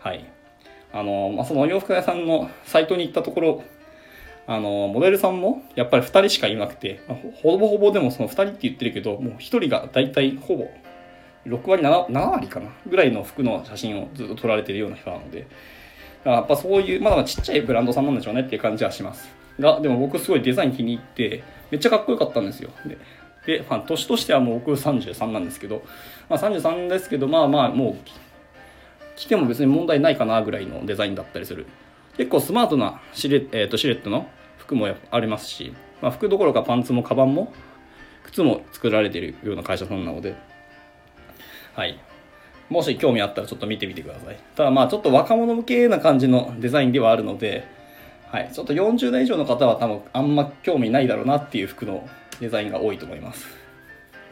[0.00, 0.24] はい。
[0.92, 3.64] あの、まあ、その洋服屋さんのサイトに行ったところ、
[4.46, 7.00] あの、モデルさんもやっぱり2人しかいなくて、
[7.42, 10.68] ほぼほぼでもその2人って言ってるけど、もう1人が大体ほぼ
[11.46, 15.46] 6割 7, 7割かなぐらいの服の写真をずっと撮られてるような人なので
[16.24, 19.28] やっぱそういうまだまだちっちゃいブランドさんなんでしょうねっていう感じはします
[19.60, 22.96] がでも僕すごいデザイン気に入ってめっちゃかっこよかったんですよで
[23.46, 25.82] で、まあ、年としてはもう僕33なんですけど、
[26.28, 28.08] まあ、33ですけどまあまあもう
[29.16, 31.66] 着ても別に問題ないかなぐらいのデザインだったりする
[32.16, 34.28] 結構スマートなシル,、えー、とシルエットの
[34.58, 37.52] 服もありますし、まあ、服どころかパンツもカバンも
[38.24, 40.34] 靴も作られているような会社さんなので
[41.74, 41.98] はい。
[42.70, 44.38] もし興味あったらちょっと見てみてください。
[44.56, 47.66] ただまあちょっと若者向けな感じのデザインではあるので、
[48.34, 48.50] はい。
[48.52, 52.08] ちょっと40代以上の方は多分あんま興味ないだろうなっていう服の
[52.40, 53.46] デザインが多いと思います。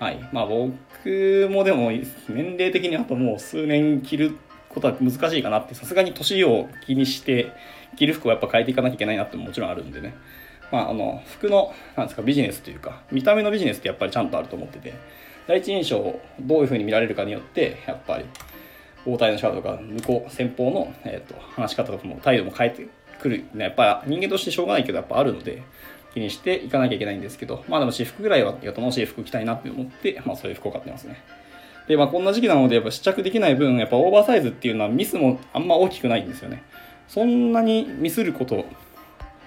[0.01, 0.29] はい。
[0.33, 1.93] まあ僕もでも
[2.29, 4.37] 年齢的にあともう数年着る
[4.69, 7.53] ことは難しいかなって、さすがに年を気にして
[7.97, 10.15] 着る服をやっぱ変えていかなきゃいけないなってももちろんあるんでね。
[10.73, 14.95] まああの服のなんですかビジネスというか見た目のビジネスってやっぱりちゃんとあると思ってて。
[15.47, 18.25] 第一印象をどういうふうに見られるかによってやっぱり
[19.07, 22.89] 応対の仕方とか向こう先方の、えーと、話し方とかも態度も変えて
[23.23, 23.45] くる。
[23.57, 25.63] やっぱ人間としてしょうがないけどやっぱあるので
[26.13, 31.23] 気にしていかなきゃいけないんですけどまあでも私服ぐらいは楽しい服着たいなって思って、まあ、そういう服を買ってますね。
[31.89, 36.63] でまあこんな時期なのでやっぱ試着できない分やっぱオーバーサイズっていうのはミスもあんま大きくないんですよね。
[37.09, 38.65] そんなにミスること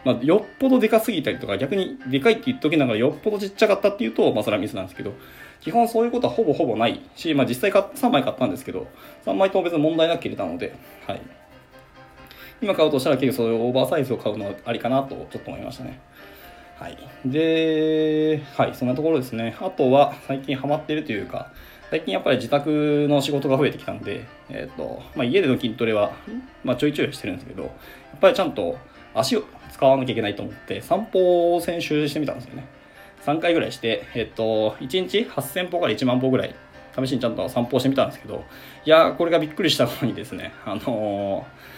[0.05, 5.13] まあ、よっぽどでかすぎたりとか逆にでかいって言っときながらよっぽどちっちゃかったっていうと、まあ、それはミスなんですけど
[5.61, 8.87] 基本そういうことはほぼほぼないし、まあ、実際3枚買ったんですけど
[9.25, 10.75] 3枚とも別に問題なく入れたので、
[11.07, 11.21] はい、
[12.65, 15.99] 今買うとしたら結構そういうオーバーサイズを買うのはありかなとちょっと思いましたね
[16.79, 16.97] はい。
[17.25, 19.55] で、はい、そんなところですね。
[19.61, 21.51] あとは、最近ハマってるというか、
[21.89, 26.11] 最近やっぱり自宅の仕事が増えてきたんで、えっ、ー、と、まあ、家での筋トレは、
[26.65, 28.77] まあ、ちょいちょいしてるんですけど、やっぱりちゃんと
[29.13, 32.67] 足を使わなきゃいけないと思って、散歩を先週してみたんですよね。
[33.25, 36.55] 3回ぐらいして、えっと、1日8000歩から1万歩ぐらい、
[36.93, 38.43] 試しにちゃんと散歩してみたんですけど、
[38.83, 41.74] いやこれがびっくりしたのにですね、あのー、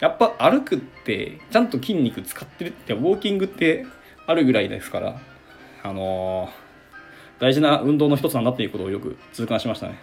[0.00, 3.86] やっぱ歩くって、ちゃんと筋肉使ってるって、ウォーキングって
[4.26, 5.20] あるぐらいですから、
[5.82, 9.98] あのー、大事な運動の一つなんだっていうことをよく痛感しましたね。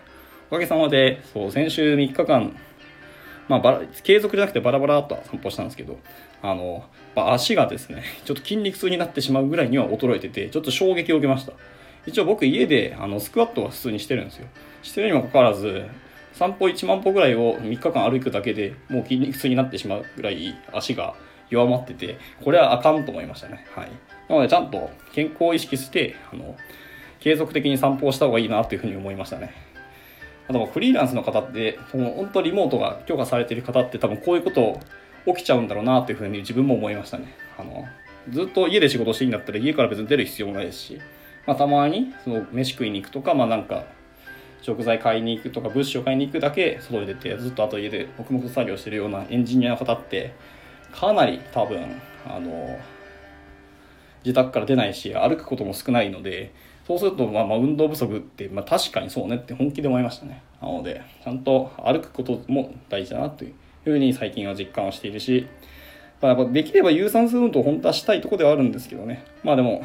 [0.50, 2.56] おかげさまで、そう、先週3日間、
[3.48, 6.00] まあ、バラ継続じゃなくてバラバラと散歩したんですけど、
[6.42, 6.86] あの、
[7.16, 11.54] まあ、足がですね、ちょっと筋肉痛になってしまうぐらいには衰えてて、ちょっと衝撃を受けました。
[12.06, 14.48] 一応僕家であのスクワットは普通にしてるんですよ。
[14.82, 15.86] してるにもかかわらず、
[16.34, 21.16] 散歩1万歩ぐらいを3日間歩くだけでもう筋肉痛になってしまうぐらい足が
[21.50, 23.66] 弱まってて、これはあかんと思いましたね。
[23.76, 23.92] はい。
[24.30, 26.56] なのでちゃんと健康を意識して、あの、
[27.20, 29.54] 継続的に散歩をした方がいいなというふうに思いましたね。
[30.50, 34.80] あとフリーランスの方って、その本当リモートが許可されてる方って多分こういうこと
[35.26, 37.34] 起きちゃうんだろうなというふうに自分も思いましたね。
[37.58, 37.86] あの
[38.30, 41.00] ずっと家で仕事していいんだったら家から別に出る必要もないですし、
[41.46, 43.86] まあ、たまにその飯食いに行くとか、まあなんか
[44.64, 50.34] 食材買いに行くとか物資を買いに行くだけ外に出てずっとあと家で黙々と作業してるようなエンジニアの方って
[50.92, 52.80] かなり多分あの
[54.24, 56.54] 自宅から出ないし歩くことも少ないので
[56.88, 63.54] そうするとまあまあ運動不足ってまあ確かにそうねって本気で思いましたねなのでちゃんと歩くことも大事だなという
[63.84, 65.48] ふうに最近は実感をしているし、
[66.22, 69.26] やっぱできれば有酸素運動を本当はしたいとこではあるんですけどね。
[69.44, 69.84] まあでも、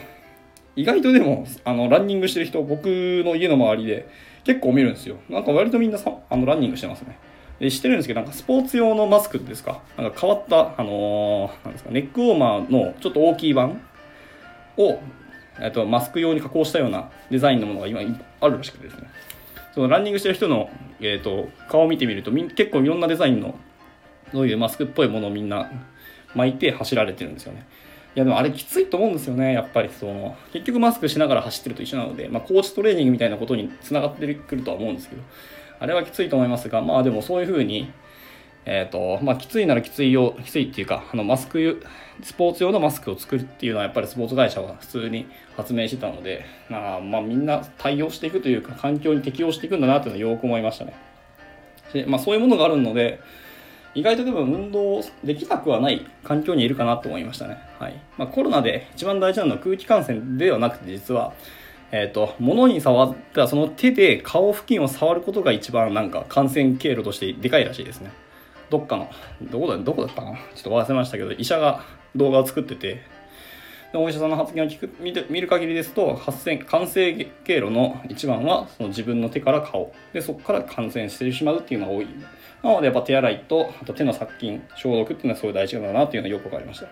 [0.77, 4.09] 意外とでも、あの、ランニングしてる人、僕の家の周りで
[4.45, 5.17] 結構見るんですよ。
[5.29, 7.19] なんか割とみんなさ、あの、ランニングしてますね。
[7.61, 9.83] で、してるんですけど、なんかスポーツ用のマスクですか？
[9.97, 13.81] なんか変わった、あのー、なんですか、ネックウォーマーのちょっと大きい版
[14.77, 15.01] を、
[15.61, 18.01] えっと、マスク用に加工したようなデザインのものが今
[18.41, 19.09] あるらしくてですね。
[19.75, 20.71] そのランニングしてる人の、
[21.01, 23.59] えっと、顔を見てみると、結構いろんなデザインの
[24.33, 25.71] そういうマスクっぽいものをみんな
[26.35, 27.67] 巻いて走られてるんですよね。
[28.19, 35.23] やでもあれきついと思うんですよね、やっぱりその結局マスクしながら走ってると一緒なので、まあ、コーチトレーニングみたいなことにつながってくるとは思うんですけど、
[35.81, 37.93] あれはきついと思いますが、まあでもそういうふうに、
[38.67, 41.83] えっ、ー、と、まあきついならきついよ、きついっていうか、あのマスク、
[42.23, 50.95] スポーツ用のマスクを作るっていうのはやっぱりスポーツ会社は普通に発明してたので、まあ、まあみんな対応していくというか、環境に適応していくんだなっていうのはよく思いましたね。
[51.93, 53.21] でまあそういうものがあるので、
[53.99, 57.59] 意外とでも運動できなくはない環境にいるかなと思いましたね。
[57.81, 61.33] はいまあ、コロナで一番大事なのは空気感染ではなくて実は、
[61.91, 68.13] えっ、ー、と、物に触ったその手で顔付近を触ることが一番なんか感染経路としてでかいらしいですね。
[68.71, 69.11] どっかの、
[69.43, 70.37] どこだ、どこだったかな？
[70.55, 71.83] ちょっと忘れましたけど、医者が
[72.15, 73.03] 動画を作ってて、
[73.93, 79.93] でお医者さんの発言を聞く見て見る限りですと発生感染経路の一番はその自分の手から顔。
[80.13, 82.07] でそこから感染してしまうっていうのが多い。
[82.63, 86.89] なのでやっぱ手洗いとあと手の殺菌消毒っていうのはすごい大事だなっていうのがよく分かりました。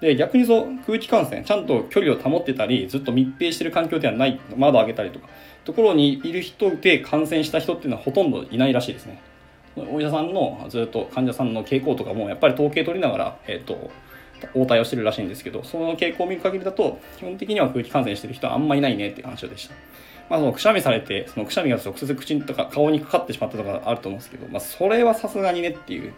[0.00, 5.28] で逆にそう空気感染ちゃんと距離を保ってたりずっと密閉してる環境ではない窓を開けたりとか
[5.64, 9.22] ところにいる人で感染した人っていうのはほとんどいないらしいですね。
[9.76, 13.90] お医者さんのずっと患者さんの傾向とかもやっぱり統計取りながら、えっ、ー、と
[14.54, 19.74] 応対をしてるらしいんですけどその傾向を見る限りだと基本的には空気感染してる人はあんまいないねっていう話でした
[20.30, 26.14] まあ、そのくしゃみされて、そのくしゃみが直接口とか顔にかかってしまったとかあると思うんですけど、まあ、それはさすがにねっていう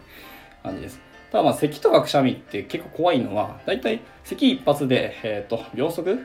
[0.61, 1.01] 感じです。
[1.31, 6.19] ただまあ咳とかくしゃみって結構怖いのは、だいたい咳一発で、えっ、ー、と、秒速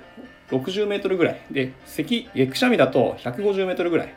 [0.50, 1.40] 60メートルぐらい。
[1.50, 4.14] で、咳、くしゃみだと150メートルぐらい。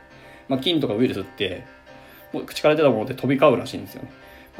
[0.49, 1.63] まあ、菌とかウイルスって、
[2.33, 4.11] もう口から出たもので飛び交うらしいんですよね。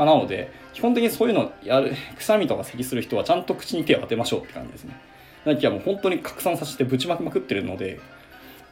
[0.02, 5.00] まあ、なので、基本的にそういうのやる、くしゃみとか咳する人はちゃんと口に手を当てましょうって感じですね。
[5.46, 8.00] なきゃもう本当に拡散させてぶちまくまくってるので、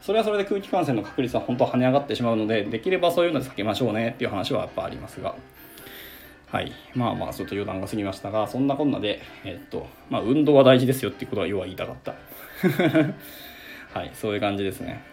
[0.02, 5.36] それはそれで空気感染の確率は本当は跳ね上がってしまうので、できればそういうので避けましょうねっていう話はやっぱありますが。
[6.48, 6.72] はい。
[6.96, 12.14] まあまあ、ちょっと余談が過ぎましたが、そんなこんなで、えっと、まあ、運動は大事ですよっていうことは要は言いたかった。
[13.96, 15.09] はい、そういう感じですね。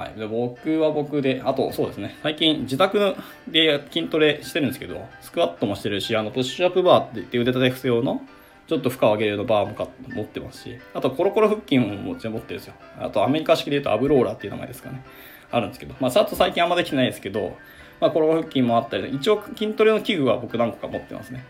[0.00, 0.18] はい。
[0.18, 2.16] で、僕は僕で、あと、そうですね。
[2.22, 3.14] 最近、自宅
[3.48, 8.22] で筋トレしてるんですけど、スクワットもしてるし、あの、プッシュアップバーって言って腕立て伏せ用の、
[8.66, 12.74] ちょっと負荷を上げるのバーもか持ってますし、あとコロコロ腹筋もちろん持ってるんですよ。
[12.98, 15.04] あとアメリカ式で言うとアブローラーっていう名前ですかね。
[15.50, 17.58] あるんですけど、まあさっと最近あんまできてないですけど、
[18.00, 21.44] まあコロコロ腹筋もあったり、一応筋トレの器具は僕何個か持ってますね。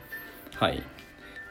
[0.57, 0.83] はい。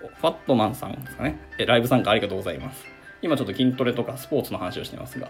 [0.02, 1.39] ファットマンさんですかね。
[1.66, 2.84] ライブ参加ありがとうございます。
[3.22, 5.30] 今ちょっと筋トレとかスポーツの話をしてますが。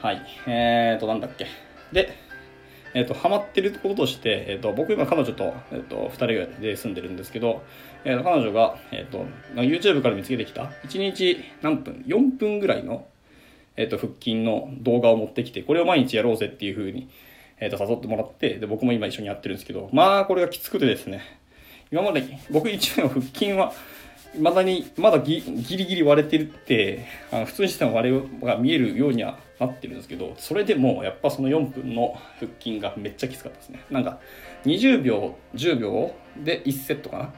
[0.00, 0.22] はい。
[0.46, 1.46] えーと、なんだっけ。
[1.92, 2.16] で、
[2.94, 6.26] えっ、ー、と、ハマってることとして、えっ、ー、と、僕今彼女と、えっ、ー、と、二人
[6.62, 7.62] で住んでるんですけど、
[8.06, 9.26] えっ、と、彼女が、えっ、と、
[9.56, 13.08] YouTube から見つけてきた、1日何分 ?4 分ぐらいの、
[13.76, 17.10] えっ、と、腹筋の動画を持ってきて、これを毎日やろうぜっていう風に、
[17.58, 21.20] えっ、と、誘ってもらって、で、僕も今一緒にやってるんですけど、まあ、これがきつくてですね、
[21.92, 23.74] 今まで僕一応腹筋は、
[24.40, 33.84] まだに、まだギリギリ割れてるって、あの普通にしても割れが見えるようにはなってるんですけど、それでもやっぱその4分の腹筋がめっちゃきつかったですね。
[33.90, 34.18] なんか
[34.64, 37.32] 20秒、10秒で1セットかな。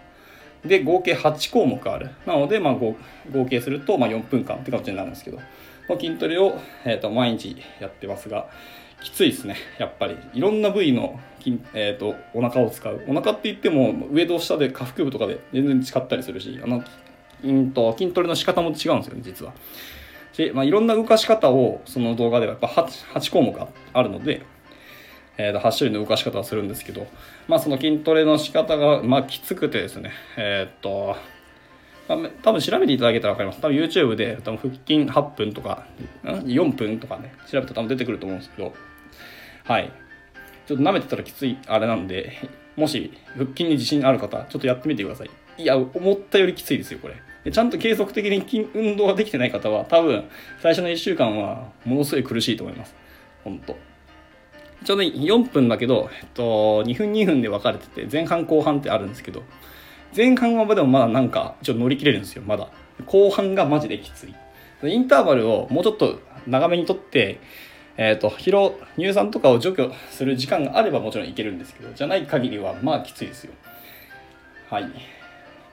[0.65, 2.11] で、合計8項目ある。
[2.25, 2.95] なので、まあ合
[3.51, 5.41] 計するとまあ4分間って形になるんですけど、
[6.01, 8.49] 筋トレを、えー、と毎日やってますが、
[9.03, 10.17] きついですね、やっぱり。
[10.33, 13.05] いろんな部位の筋、えーと、お腹を使う。
[13.09, 16.85] お腹って言っても、上と下で下腹部とかで全然違ったりするし、あの、
[17.45, 19.53] うんと筋トレの仕方も違うんですよね、実は。
[20.37, 23.55] で、まあ、いろんな動かし方をその動画ではやっぱ 8, 8項目
[23.93, 24.45] あるので、
[25.39, 27.07] えー、と8種類の動かし方をするんですけど、
[27.49, 31.17] まあ、その筋トレの仕方が、まあ、きつくてですね、えっ、と、
[32.43, 33.61] 多分調べていただけたら分かります。
[33.61, 35.87] 多分 YouTube で多分腹筋8分とか、
[36.25, 38.75] 4分とかね、調べたら多分出てくると思うんですけど、
[39.65, 39.93] はい。
[40.67, 42.33] ちょっと舐めてたらきついあれなんで、
[42.77, 45.31] もし腹筋に自信ある方、ちょっとやってみてください。
[45.59, 47.15] いや、思ったよりきついですよ、これ。
[47.45, 50.25] でちゃんと継続的に運動ができてない方は、多分、
[50.61, 52.95] 最初の1週間はものすごい苦しいと思います。
[53.45, 53.77] ほんと。
[54.85, 59.43] ちょうど4分だけど、えっと、2分2分で分かれてて、前半後半ってあるんですけど、
[60.17, 62.69] 前半はでもまだなんか、ちょっと乗り切れるんですよ、まだ。
[63.07, 64.35] 後半がマジできつい。
[64.85, 67.41] インターバルをもうちょっと長めにとって、
[67.97, 73.53] えっ、ー、と、疲労、乳酸とかを除去する時間があればもちろんいけるんですけど、じゃない限りはまあきついですよ。
[74.71, 74.91] はい。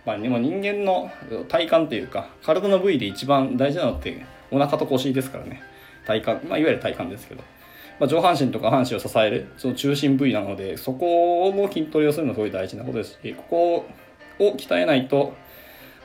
[0.09, 1.11] まあ、でも人間の
[1.49, 5.61] 体幹というか、体の部位で一番大事なのってお腹と腰ですからね。
[6.07, 7.43] 体幹、まあ、いわゆる体幹ですけど。
[7.99, 13.85] まあ、上半身とか下半身を支える、その中心部位なので、そこの筋トレをするのがすごい大事なことですし、こ
[14.39, 15.35] こを鍛えないと、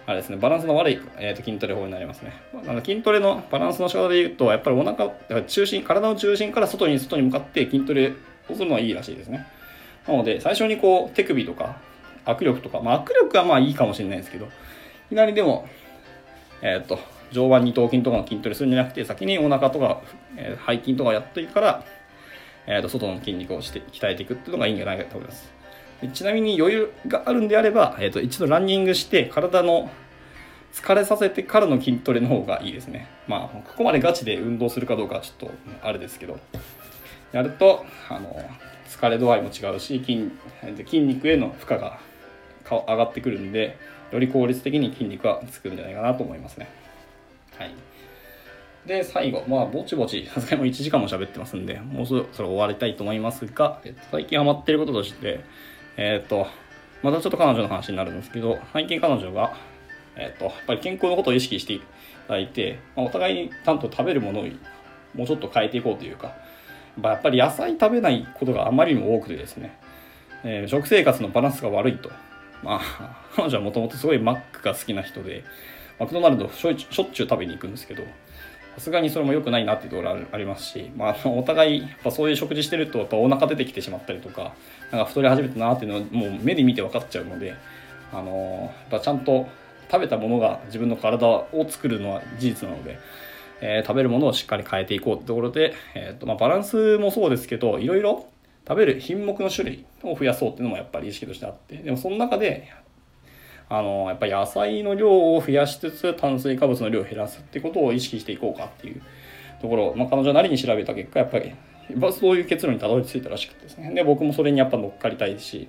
[0.04, 2.34] あれですね、バランスの悪い、えーと、筋トレ法になりますね。
[2.52, 8.12] まあ筋トレのバランスの仕方で言うと、やっぱりお腹、だから中心、体の中心から外に外に向かって筋トレ
[8.50, 9.46] をするのはいいらしいですね。
[10.06, 11.76] なので、最初にこう、手首とか、
[12.26, 14.48] 握力とか、まあ、握力はまあいいかもしれないですけど、い
[15.10, 15.68] きなりでも、
[16.62, 16.98] えっ、と、
[17.32, 20.00] 上腕二頭筋とかの筋トレするんじゃなくて、先にお腹とか、
[20.36, 21.84] えー、背筋とかやっていくから、
[22.66, 25.52] えっ、と、外の筋肉をして鍛えていくっていうのがいいんじゃないかと思います。
[26.12, 29.90] ちなみに余裕があるんであれば、えっ、と、一度ランニングして、体の
[30.72, 33.08] 疲れさせてからの筋トレの方がいいですね。
[33.28, 35.50] まあ、ここまでガチで運動するかどうかはちょっと
[35.82, 36.38] あれですけど、
[37.32, 38.42] やると、あの、
[38.88, 40.30] 疲れ度合いも違うし、筋
[40.84, 42.00] 筋肉への負荷が
[42.70, 43.76] 上がってくるんで、
[44.10, 46.68] より効率的に筋肉はつくんじゃないかなと思いますね。
[47.58, 47.74] はい。
[48.86, 55.40] で、最後、まあ、ぼちぼち、さすがにもう1時間も喋ってますんで、もうそろそろ終わりたいと思いますが、えっと、最近ハマってることとして、
[55.96, 56.46] えっと、
[57.02, 59.56] またちょっと彼女の話になるんですけど、最近彼女が、
[60.16, 61.80] えっと、やっぱり健康のことを意識してい
[62.28, 64.44] ただいて、まあ、お互いにちゃんと食べるものを
[65.14, 66.34] もうちょっと変えていこうというか、
[67.02, 69.78] やっぱり野菜食べないことがあまりにも多くてですね、
[70.44, 72.10] えー、食生活のバランスが悪いと。
[72.64, 75.44] まあ、彼女はもともとすごいマックが好きな人で、
[76.00, 78.02] マクドナルドしょっちゅう食べに行くんですけど、
[78.74, 84.54] さすがにそれも良くないなっていうところありますし、まあ、お互いやっぱそういう食事してるとやっぱお腹出てきてしまったりとか
[84.90, 87.54] なんか太り始めたなっていうのはもう目で見て分かっちゃうので、
[88.12, 89.46] あのやっぱちゃんと
[89.90, 92.98] 食べたものが自分の体を作るのは事実なので、
[93.60, 98.26] えー、食べるものをしっかり変えていこうってところで、えーとまあ、バランスもそうですけどいろいろ
[98.66, 102.72] 食べる品目の種類を増やそうっていうのもやっぱり意識としてあってでもその中で
[103.68, 109.02] あのやっぱり野菜の量を増やしつつ炭水化物の量を減らすってことを意識していこうかっていう
[109.60, 111.54] ところ、まあ、彼女なりに調べた結果やっぱり
[112.12, 115.68] そういう結論にたどり着いたらしくてですねで僕もそれにやっぱ乗っかりたいし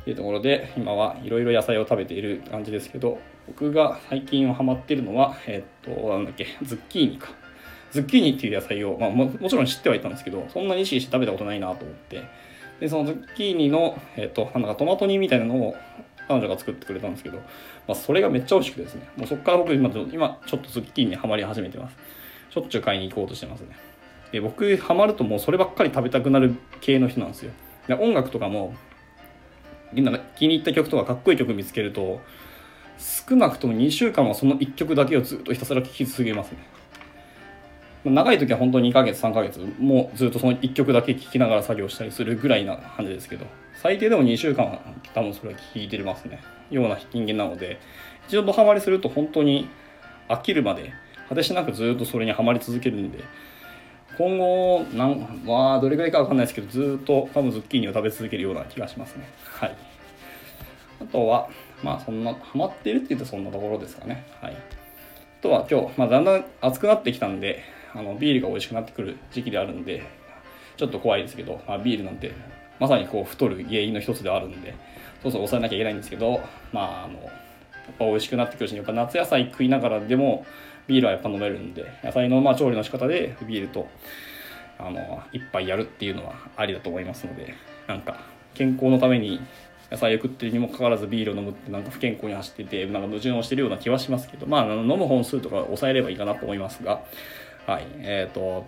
[0.00, 7.47] っていうところで今はいろいろ野菜を食べている感じですけど僕が最近ハマってるのはえ、っとなんだっけズッキーニか。
[7.90, 12.22] ズッキーニっていう野菜を、まあ、ももちろん知ってはいたんですけどそんなに意識して食べたことないなと思って
[12.80, 15.76] でそのズッキーニの、え、っとなんかトマト煮みたいなのを
[16.28, 17.42] 彼女が作ってくれたんですけど、ま
[17.88, 21.96] あ、それがめっちゃ美味しくてですね、もうそこから僕今、今ちょっとズッキーニにはまり始めてます。
[22.50, 23.68] しょっちゅう買いに行こうとしてますね。
[24.30, 27.52] で、僕、ハマるともうそればっかり食べたくなる系の人なんですよ。
[27.88, 28.74] で音楽とかも、
[29.92, 32.20] みんな気に入った曲とかかっこいい曲見つけると、
[32.98, 36.58] 少なくとも2週間はその1曲だけをずっとひたすら聴き続けますね。
[38.10, 44.80] 長い時は本当に2ヶ月3ヶ月もうずっとその1曲だけ聴きながら作業したりするぐらいな感じですけど最低でも2週間は
[45.14, 46.40] 多分それは聴いてますね。
[46.70, 47.80] ような人間なので
[48.26, 49.68] 一度ドハマりすると本当に
[50.28, 50.92] 飽きるまで
[51.28, 53.24] 果てしなくずっとそれにはまり続けるんで
[54.18, 59.28] 今後なんまあどれぐらいかわかんないですけどずっと多分ズッキーニを食べ続けるような気がしますね。
[59.44, 59.76] はい。
[61.00, 61.48] あとは
[61.82, 64.26] まあそんなハマっているって言うとそんなところですかね。
[64.40, 64.54] はい。
[64.54, 67.62] あとは今日、まあ、だんだん暑くなってきたんで
[67.94, 70.02] あのビールが美味しくなってくる時期であるんで
[70.76, 72.32] ちょっと怖いですけど、まあ、ビールなんて
[72.78, 74.74] まさにこう太る原因の一つではあるんで
[75.22, 76.40] そうそう抑えなきゃいけないんですけど
[76.72, 77.30] まああのやっ
[77.98, 80.46] ぱ美味しくなってくるしやっぱ夏野菜食いながらでも
[80.86, 83.88] ビールはやっぱ飲めるんで野菜のまあ調理の仕方でビールと
[84.78, 87.54] あの一杯やるっていうのはありだと思いますので
[87.86, 88.20] なんか
[88.54, 89.40] 健康のために
[89.90, 97.02] 野菜を食ってるにもかかわらずビールを飲むってなんか不健康に走っててなんか矛盾をしてるような気はしますけどまあ飲む本数とか抑えればいいかなと思いますが
[97.68, 97.86] はい。
[97.98, 98.64] えっ、ー、と、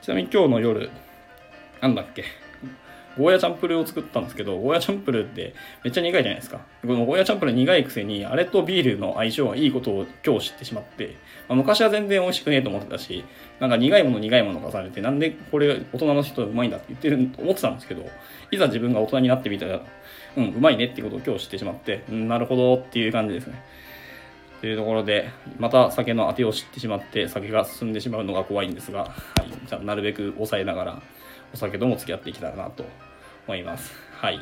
[0.00, 0.88] ちなみに今日の夜、
[1.82, 2.24] なんだっけ、
[3.18, 5.52] ゴーヤチャンプルーを作ったんですけど、ゴーヤチャンプルーって
[5.84, 6.60] めっちゃ苦いじゃないですか。
[6.80, 13.22] このゴーヤチャンプルー苦いくせに、あれとビールの相性がいいことを今日知ってしまって、まあ、昔は全然美味しくねえと思ってたし、
[13.60, 18.08] なんか苦いもの苦いものがされて、なんでこれ大人の人うまいんだって言ってると思ってたんですけど、
[18.50, 19.82] いざ自分が大人になってみたら、
[20.38, 23.62] うん、うまいねってことを今日知ってしまって、うん、なるほどっていう感じですね。
[24.60, 29.06] というところで、また酒のあてを知ってしまって、酒が進んでしまうのが怖いんですが、は
[29.44, 31.02] い、じゃあなるべく抑えながら、
[31.54, 32.84] お酒とも付き合っていけたらなと
[33.46, 33.92] 思います。
[34.12, 34.40] はい。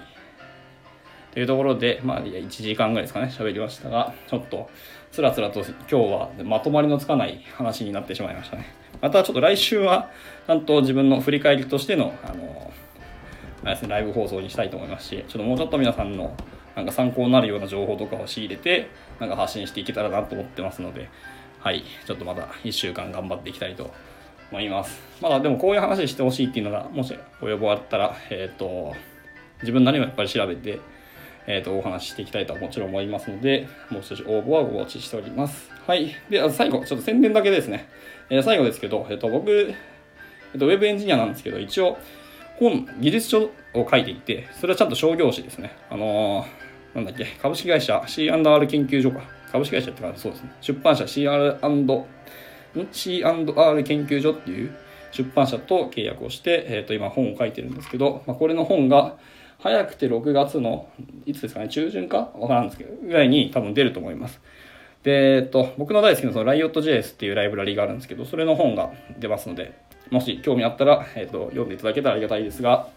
[1.33, 4.71] というところで、まあ、1時間ぐらいですかね、喋りましたが、ちょっと、
[5.13, 8.67] つらつらと今日はまとまりのつかない話になってしまいましたね。
[9.03, 10.11] またちょっと来週は、
[10.47, 12.73] ちゃんと自分の振り返りとしての、あの、
[13.89, 16.35] ライブ放送にしたいと思いますし、ちょっともうちょっと皆さんの
[16.75, 18.89] なんか参考になるような情報とかを仕入れて、
[19.21, 21.09] なんか発信していけたらなと思ってますので、
[21.61, 23.93] はい、ちょっとまた1週間頑張っていきたいと
[24.51, 25.01] 思います。
[25.21, 28.95] まだでもこういう話してほしいっていうのが、もしご要望あったら、えっ、ー、と、
[29.63, 30.79] 自分なりもやっぱり調べて、
[31.47, 35.71] えっ、ー、と、お話ししていきたいとはもちろん思いますので、もう少し応募はご待ちしております。
[35.87, 36.15] はい。
[36.29, 37.89] で、最後、ちょっと宣伝だけですね。
[38.31, 41.99] えー、最後ですけど、えっ、と、僕、えっと、ウェブエンジニアなんですけど、一応、
[42.59, 45.77] 本、技術書を書いていて、それはちゃんと商業誌ですね。
[45.91, 46.66] あのー
[46.97, 49.21] なんだっけ、株式会社 C&R 研究所か。
[49.53, 50.51] 株式会社ってか、そうですね。
[50.63, 51.59] 出版社 C&R、
[52.91, 54.75] C&R 研究所っていう
[55.13, 59.19] 出版社と契約をして、えっ、ー、と、今本を書いてるんですけど、まあ、これの本が、
[59.59, 60.89] 早くて6月の
[61.25, 61.69] いつですかね？
[61.69, 62.31] 中旬か？
[62.35, 64.39] わからんですけどぐらいに多分出ると思います
[65.03, 69.73] で、えっと、僕の大好きなその Riot.js っていうライブラリがあるんですけどそれの本が出ますので
[70.11, 72.89] もし興味あったら、えっと、読んでいただけたらありがたいですが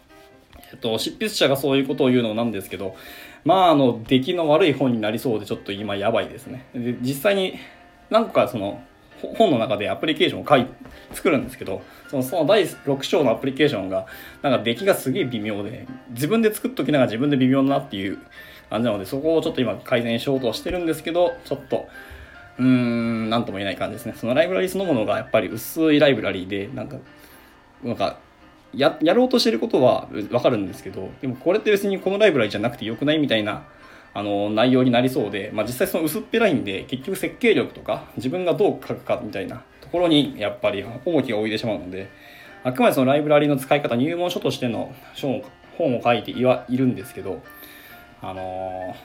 [0.71, 2.95] えっと、執筆者がそういうことを言うのなんですけど、
[3.45, 6.65] まあ、あの、出来の悪い本になりそうで、ちょっと今やばいですね。
[6.73, 7.55] で、実際に、
[8.09, 8.81] 何個かその、
[9.21, 10.65] 本の中でアプリケーションを書い
[11.13, 14.05] 作るんですけど、そのその第6章のアプリケーションが、
[14.41, 18.19] なんか出来がすげえ微妙で、自分で作っときながら自分で微妙だなっていう
[18.69, 21.87] 感じなので、そこをちょっと今改善しようとしてるんですけど、ちょっと、
[22.57, 24.13] うーん、なんとも言えない感じですね。
[24.15, 26.97] そのライブラリーそのものがやっぱり薄いライブラリーで、なんか、
[27.83, 28.19] なんか、
[28.73, 33.63] ややろうとしてることはわかるんですけどでもこれって別にこのライブラリじゃなくてよくないみたいな
[34.13, 42.09] あの内容になりそうで、まあ、実際その薄っぺらいんで結局設計力とか自分がどう書くかみたいなところにやっぱり重きが置いてしまうので
[42.63, 44.93] あくまでそのライブラリの使い方入門書としての
[45.77, 47.41] 本を書いていはいるんですけど
[48.21, 48.95] あの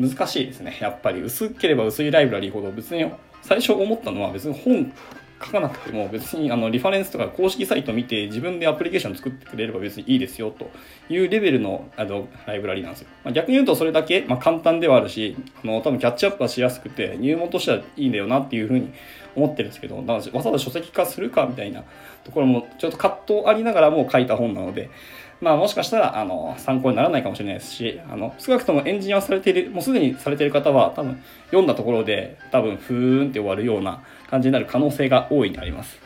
[0.00, 0.76] ー、難しいですね。
[0.80, 3.08] やっぱり薄ければ薄いライブラリーほど別に
[3.42, 4.92] 最初思ったのは別に本
[5.40, 10.70] 書かなくても別にあのリファレンスとか公式サイト見て自分でアプリケーション作ってくれれば別にいいですよと
[11.08, 13.08] いうレベルのあのライブラリなんですよ。
[13.24, 18.92] まあ、逆に言うとそれだけ、まあ、簡単ではあるしあの多分キャッチアップはしやすくて入門としてはいいんだよなっていうふうに
[19.36, 21.84] 思ってるんですけどわざわざ書籍化するかみたいな
[22.24, 24.90] ところもちょっと葛藤ありながらも書いた本なので
[25.40, 35.98] まあもしかしたらあの参考にならないかもしれないですし、あの少なくともエンジニアされている、もうすでにされている方は多分読んだところで多分ふーんって終わるような感じになる可能性が大いにあります。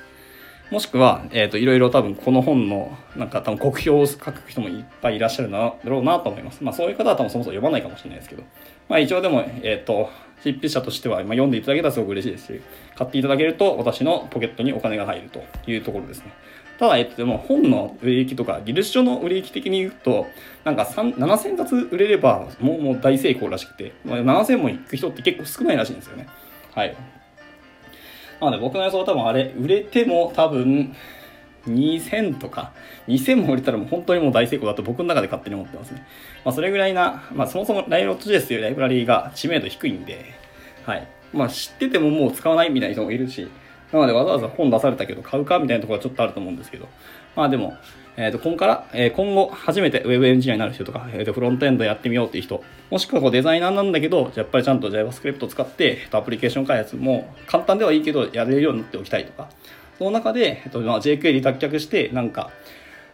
[0.70, 6.64] もしくは、えっ、ー、と、いろいろ多分この本の、なんか多分国評を書く人もいっぱいいらっしゃるなだろうなと思います。
[6.64, 8.42] まあそういう方は多分そもそも読まないかもしれないですけど、
[8.88, 10.08] まあ一応でも、えっ、ー、と、
[10.42, 12.60] 執筆者としては、まあ、読んでいただけたらすごく嬉しいですし、
[12.96, 16.32] 買っていただけると私のポケットにお金が入るというところですね。
[16.78, 20.26] ただ、えっと、でも本の売れ行きとか、技術書の売れ行き的に言うと、
[20.64, 26.26] なんか7000冊売れればもうもう大成功らしくて、ま7000も行く人って結構少ないらしいんですよね。
[26.74, 26.96] はい。
[28.42, 30.94] なので僕の予想は多分あれ、売れても多分
[31.68, 32.72] 2000とか、
[33.06, 36.04] 2000も売れたらもう本当にもう大成功だと僕の中で勝手に思ってますね。
[36.44, 40.24] まあそれぐらいな、まあそもそもライロット JS というライブラリーが知名度低いんで、
[40.84, 41.06] はい。
[41.32, 43.48] まあ知っててももう使わないみたいな人もいるし、
[43.92, 46.88] なのでわざわざ本出されたけど買うかみたいなところはちょっとあると思うんですけど、
[47.36, 47.76] まあでも、
[48.16, 59.48] えっ、ー、と、今から、えー、今後初めて Web エンジニアになる人とか、えー、とフロントエンドやってみようっていう人、もしくはこうデザイナーなんだけど、やっぱりちゃんと JavaScript を使って、えー、とアプリケーション開発も簡単ではいいけど、やれるようになっておきたいとか、
[59.98, 62.50] その中で、えーとまあ、jQuery 脱却して、なんか、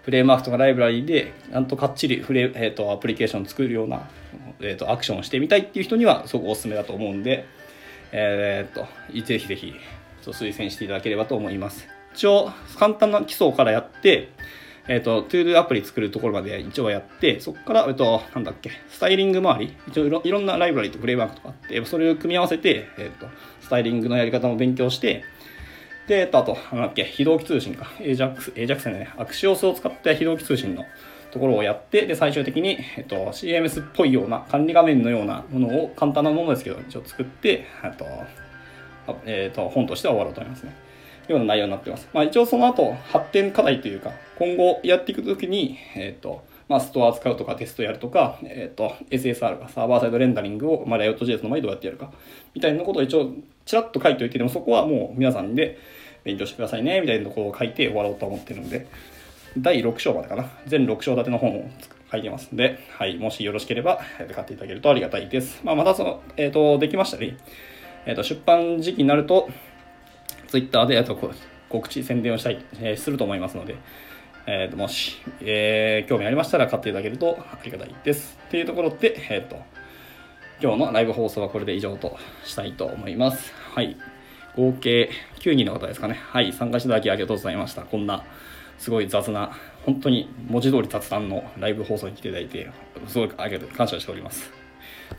[0.02, 4.08] フレームワークとかライブラリーで、なんとかっちりフレ、えーと、アプリケーション作るような、
[4.60, 7.44] えーと、アクションをしてみたいっていう人にはすごくおすすめだと思うんで、
[8.10, 8.86] えっ、と、
[9.22, 9.74] ぜひぜひ
[10.22, 11.86] 推薦していただければと思います。
[12.14, 14.30] 一応、簡単な基礎からやって、
[14.88, 23.26] えっ、ー、と、トゥードゥアプリ作るところまで一応やって、そこから、えっ、と、なんだっけ、スタイリング周り、一応いろんなライブラリとフレームワークとかあって、それを組み合わせて、えっ、と、
[23.60, 25.24] スタイリングのやり方も勉強して、
[26.08, 27.84] で、えっと、あと、なんだっけ、非同期通信か。
[27.98, 30.86] AJAX、AJAX ね、アクシオスを使った非同期通信の
[31.32, 38.06] ところをやって、で、最終的に、えっと、CMS っぽいような、管理画面のようなものを、簡単なものですけど、一応作って、えっと、
[39.26, 40.87] えっと、本としては終わろうと思いますね。
[41.28, 42.08] ような内容になってます。
[42.12, 52.12] まあ、一応その後、発展課題というか、今後やっていくときに、えっ、ー、と、まあ、ストア使うとかテストやるとか、えっ、ー、と、SSR がサーバーサイドレンダリングを、まあ、Riot.js の前でどうやってやるか、
[52.54, 53.30] みたいなことを一応、
[53.64, 55.78] ちらっと書いておいて、でもそこはもう皆さんで
[56.24, 58.86] 勉強してくださいね、みたいなところを書いて終わろうと思ってるんで、
[59.56, 60.50] 第6章までかな。
[60.66, 61.70] 全6章立ての本を
[62.10, 64.00] 書いてますんで、はい、もしよろしければ
[64.34, 65.60] 買っていただけるとありがたいです。
[65.64, 67.36] まあ、またその、えっ、ー、と、できましたり、
[68.06, 69.48] えっ、と、出版時期になると、
[70.48, 71.16] Twitter で、と、
[71.68, 73.76] 告知、宣伝をしたい、えー、すると思いますので、
[74.46, 78.38] えーと、もし、えー、興味ありましたら買っていただけるとありがたいです。
[78.50, 79.56] というところで、えっ、ー、と、
[80.60, 83.52] 今日のライブ放送はこれで以上としたいと思います。
[83.74, 83.96] はい。
[84.56, 86.14] 合計9人の方ですかね。
[86.14, 86.52] はい。
[86.52, 87.82] 参加していただきありがとうございました。
[87.82, 88.24] こんな、
[88.78, 89.52] すごい雑な、
[89.84, 92.70] 本当に文字通り雑談のライブ放送に来ていただいて、
[93.06, 94.50] すごいありがとう、感謝しております。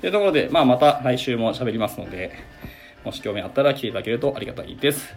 [0.01, 2.31] というところで、まあ、また来週も喋りますので、
[3.03, 5.15] もし興味あったら来ていただけるとありがたいです。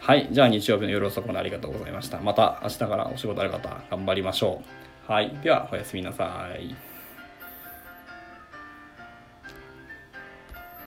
[0.00, 0.28] はい。
[0.30, 2.20] じゃあ日曜日の夜遅くまでありがとうございました。
[2.20, 4.62] また明日からお仕事ある方、頑張りましょ
[5.08, 5.12] う。
[5.12, 5.36] はい。
[5.42, 6.89] では、おやすみなさい。